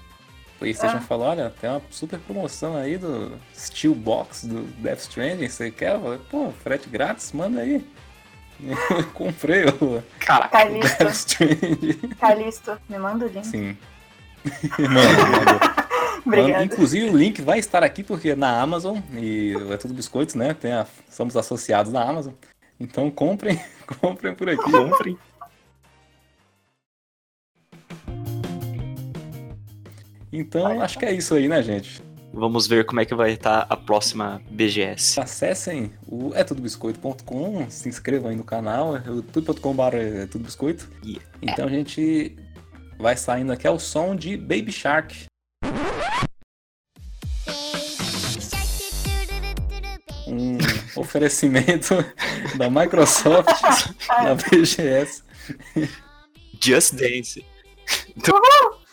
O 0.65 0.67
PlayStation 0.67 0.97
Ah. 0.97 1.01
falou: 1.01 1.27
olha, 1.27 1.53
tem 1.61 1.69
uma 1.69 1.81
super 1.91 2.17
promoção 2.19 2.75
aí 2.75 2.97
do 2.97 3.31
Steelbox 3.55 4.45
do 4.45 4.63
Death 4.81 4.99
Stranding. 5.01 5.47
Você 5.47 5.69
quer? 5.69 5.93
Eu 5.95 6.01
falei, 6.01 6.19
pô, 6.29 6.51
frete 6.63 6.89
grátis? 6.89 7.31
Manda 7.33 7.61
aí. 7.61 7.85
Eu 8.59 9.03
comprei 9.13 9.65
o 9.65 10.01
Caraca, 10.19 10.57
Calisto, 10.57 10.97
Death 11.03 11.13
Stranding. 11.13 11.97
Calisto, 12.19 12.77
me 12.89 12.97
manda 12.97 13.25
o 13.25 13.27
link. 13.27 13.45
Sim. 13.45 13.77
Mano, 14.79 14.91
mano. 14.93 15.59
Obrigada. 16.25 16.63
Inclusive 16.63 17.09
o 17.09 17.15
link 17.17 17.41
vai 17.41 17.59
estar 17.59 17.83
aqui 17.83 18.03
porque 18.03 18.35
na 18.35 18.59
Amazon, 18.59 18.97
e 19.13 19.53
é 19.71 19.77
tudo 19.77 19.93
biscoitos, 19.93 20.33
né? 20.35 20.53
Tem 20.55 20.71
a- 20.73 20.87
somos 21.09 21.35
associados 21.37 21.91
na 21.91 22.01
Amazon. 22.03 22.33
Então 22.79 23.09
comprem, 23.11 23.59
comprem 24.01 24.33
por 24.35 24.49
aqui. 24.49 24.71
comprem. 24.71 25.17
Então 30.35 30.81
acho 30.81 30.99
que 30.99 31.05
é 31.05 31.13
isso 31.13 31.33
aí, 31.33 31.47
né, 31.47 31.63
gente? 31.63 32.03
Vamos 32.33 32.67
ver 32.67 32.85
como 32.85 32.99
é 32.99 33.05
que 33.05 33.15
vai 33.15 33.31
estar 33.31 33.65
a 33.69 33.77
próxima 33.77 34.41
BGS. 34.51 35.17
Acessem 35.21 35.93
o 36.05 36.33
é 36.35 36.41
etudobiscoito.com, 36.41 37.69
se 37.69 37.87
inscrevam 37.87 38.29
aí 38.29 38.35
no 38.35 38.43
canal, 38.43 38.97
é 38.97 39.03
youtube.com.br 39.07 39.95
é 39.95 40.25
tudo 40.25 40.43
biscoito. 40.43 40.89
Yeah. 41.01 41.25
Então 41.41 41.65
a 41.65 41.69
gente 41.69 42.35
vai 42.99 43.15
saindo 43.15 43.53
aqui 43.53 43.65
ao 43.65 43.79
som 43.79 44.13
de 44.13 44.35
Baby 44.35 44.73
Shark. 44.73 45.27
Um 50.27 50.57
oferecimento 50.99 51.95
da 52.57 52.69
Microsoft 52.69 53.47
na 54.11 54.35
BGS. 54.35 55.23
Just 56.61 56.95
Dance. 56.95 57.45
Mommy 58.17 58.84